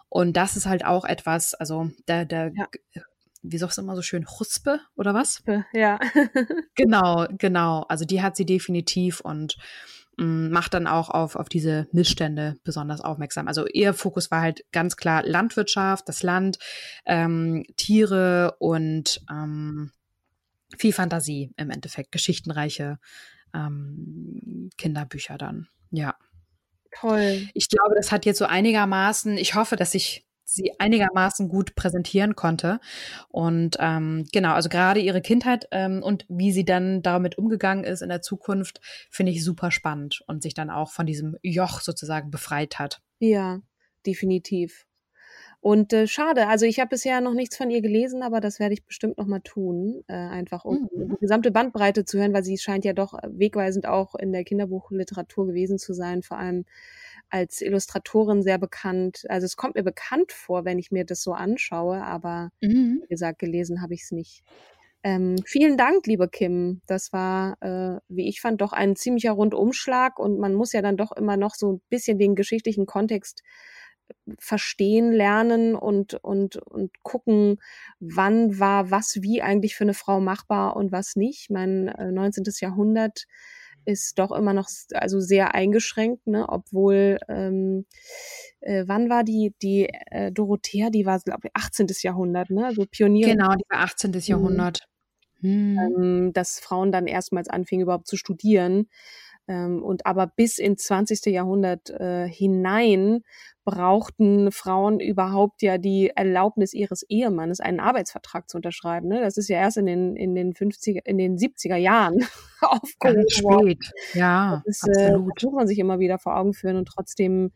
[0.10, 2.68] Und das ist halt auch etwas, also der, der ja.
[3.44, 5.42] wie sagst du immer so schön, Huspe oder was?
[5.74, 6.00] Ja.
[6.76, 7.86] genau, genau.
[7.88, 9.58] Also die hat sie definitiv und
[10.18, 13.48] macht dann auch auf, auf diese Missstände besonders aufmerksam.
[13.48, 16.58] Also ihr Fokus war halt ganz klar Landwirtschaft, das Land,
[17.06, 19.92] ähm, Tiere und ähm,
[20.78, 22.98] viel Fantasie im Endeffekt, geschichtenreiche
[23.54, 25.68] ähm, Kinderbücher dann.
[25.92, 26.16] Ja.
[26.92, 27.50] Toll.
[27.54, 32.36] Ich glaube, das hat jetzt so einigermaßen, ich hoffe, dass ich sie einigermaßen gut präsentieren
[32.36, 32.80] konnte.
[33.30, 38.02] Und ähm, genau, also gerade ihre Kindheit ähm, und wie sie dann damit umgegangen ist
[38.02, 38.80] in der Zukunft,
[39.10, 43.02] finde ich super spannend und sich dann auch von diesem Joch sozusagen befreit hat.
[43.20, 43.60] Ja,
[44.06, 44.86] definitiv.
[45.66, 48.76] Und äh, schade, also ich habe bisher noch nichts von ihr gelesen, aber das werde
[48.76, 51.10] ich bestimmt noch mal tun, äh, einfach um mhm.
[51.16, 55.48] die gesamte Bandbreite zu hören, weil sie scheint ja doch wegweisend auch in der Kinderbuchliteratur
[55.48, 56.66] gewesen zu sein, vor allem
[57.30, 59.26] als Illustratorin sehr bekannt.
[59.30, 63.02] Also es kommt mir bekannt vor, wenn ich mir das so anschaue, aber mhm.
[63.04, 64.44] wie gesagt, gelesen habe ich es nicht.
[65.04, 66.82] Ähm, vielen Dank, liebe Kim.
[66.88, 70.98] Das war, äh, wie ich fand, doch ein ziemlicher Rundumschlag und man muss ja dann
[70.98, 77.04] doch immer noch so ein bisschen den geschichtlichen Kontext äh, verstehen lernen und, und, und
[77.04, 77.58] gucken,
[78.00, 81.52] wann war was wie eigentlich für eine Frau machbar und was nicht.
[81.52, 82.44] Mein äh, 19.
[82.60, 83.26] Jahrhundert
[83.86, 86.48] ist doch immer noch also sehr eingeschränkt, ne?
[86.50, 87.86] obwohl ähm,
[88.62, 91.88] äh, wann war die die äh, Dorothea, die war glaube ich 18.
[92.02, 92.66] Jahrhundert, ne?
[92.66, 93.38] Also Pionierin.
[93.38, 94.12] Genau, die war 18.
[94.12, 94.20] Mhm.
[94.20, 94.88] Jahrhundert.
[95.42, 95.78] Hm.
[95.78, 98.90] Ähm, dass Frauen dann erstmals anfingen überhaupt zu studieren.
[99.48, 101.26] Ähm, und aber bis ins 20.
[101.28, 103.22] Jahrhundert äh, hinein
[103.66, 109.08] brauchten Frauen überhaupt ja die Erlaubnis ihres Ehemannes, einen Arbeitsvertrag zu unterschreiben.
[109.10, 109.22] Ne?
[109.22, 112.20] Das ist ja erst in den, in den 50er, in den 70er Jahren
[112.62, 113.92] aufgehoben spät.
[114.14, 115.42] Ja, das ist, äh, absolut.
[115.42, 117.52] Äh, muss man sich immer wieder vor Augen führen und trotzdem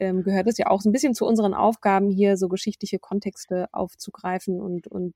[0.00, 3.68] ähm, gehört es ja auch so ein bisschen zu unseren Aufgaben hier, so geschichtliche Kontexte
[3.72, 5.14] aufzugreifen und, und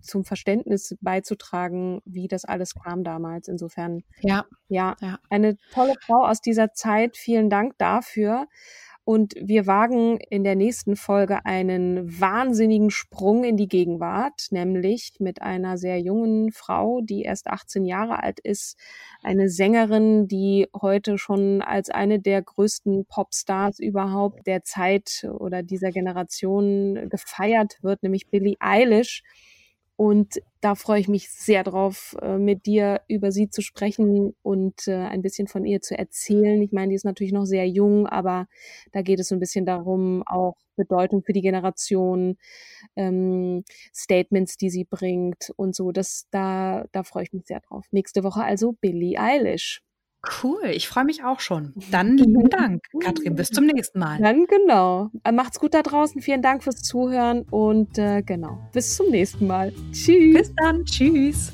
[0.00, 3.48] zum Verständnis beizutragen, wie das alles kam damals.
[3.48, 5.18] Insofern, ja, ja, ja.
[5.28, 7.16] eine tolle Frau aus dieser Zeit.
[7.16, 8.46] Vielen Dank dafür.
[9.08, 15.40] Und wir wagen in der nächsten Folge einen wahnsinnigen Sprung in die Gegenwart, nämlich mit
[15.40, 18.76] einer sehr jungen Frau, die erst 18 Jahre alt ist,
[19.22, 25.90] eine Sängerin, die heute schon als eine der größten Popstars überhaupt der Zeit oder dieser
[25.90, 29.22] Generation gefeiert wird, nämlich Billie Eilish.
[29.98, 34.86] Und da freue ich mich sehr drauf, äh, mit dir über sie zu sprechen und
[34.86, 36.62] äh, ein bisschen von ihr zu erzählen.
[36.62, 38.46] Ich meine, die ist natürlich noch sehr jung, aber
[38.92, 42.36] da geht es so ein bisschen darum, auch Bedeutung für die Generation,
[42.94, 45.90] ähm, Statements, die sie bringt und so.
[45.90, 47.84] Das, da, da freue ich mich sehr drauf.
[47.90, 49.82] Nächste Woche also Billie Eilish.
[50.42, 51.72] Cool, ich freue mich auch schon.
[51.90, 53.36] Dann lieben Dank, Katrin.
[53.36, 54.18] Bis zum nächsten Mal.
[54.20, 55.10] Dann genau.
[55.24, 56.20] Äh, macht's gut da draußen.
[56.20, 58.58] Vielen Dank fürs Zuhören und äh, genau.
[58.72, 59.72] Bis zum nächsten Mal.
[59.92, 60.34] Tschüss.
[60.34, 60.84] Bis dann.
[60.84, 61.52] Tschüss.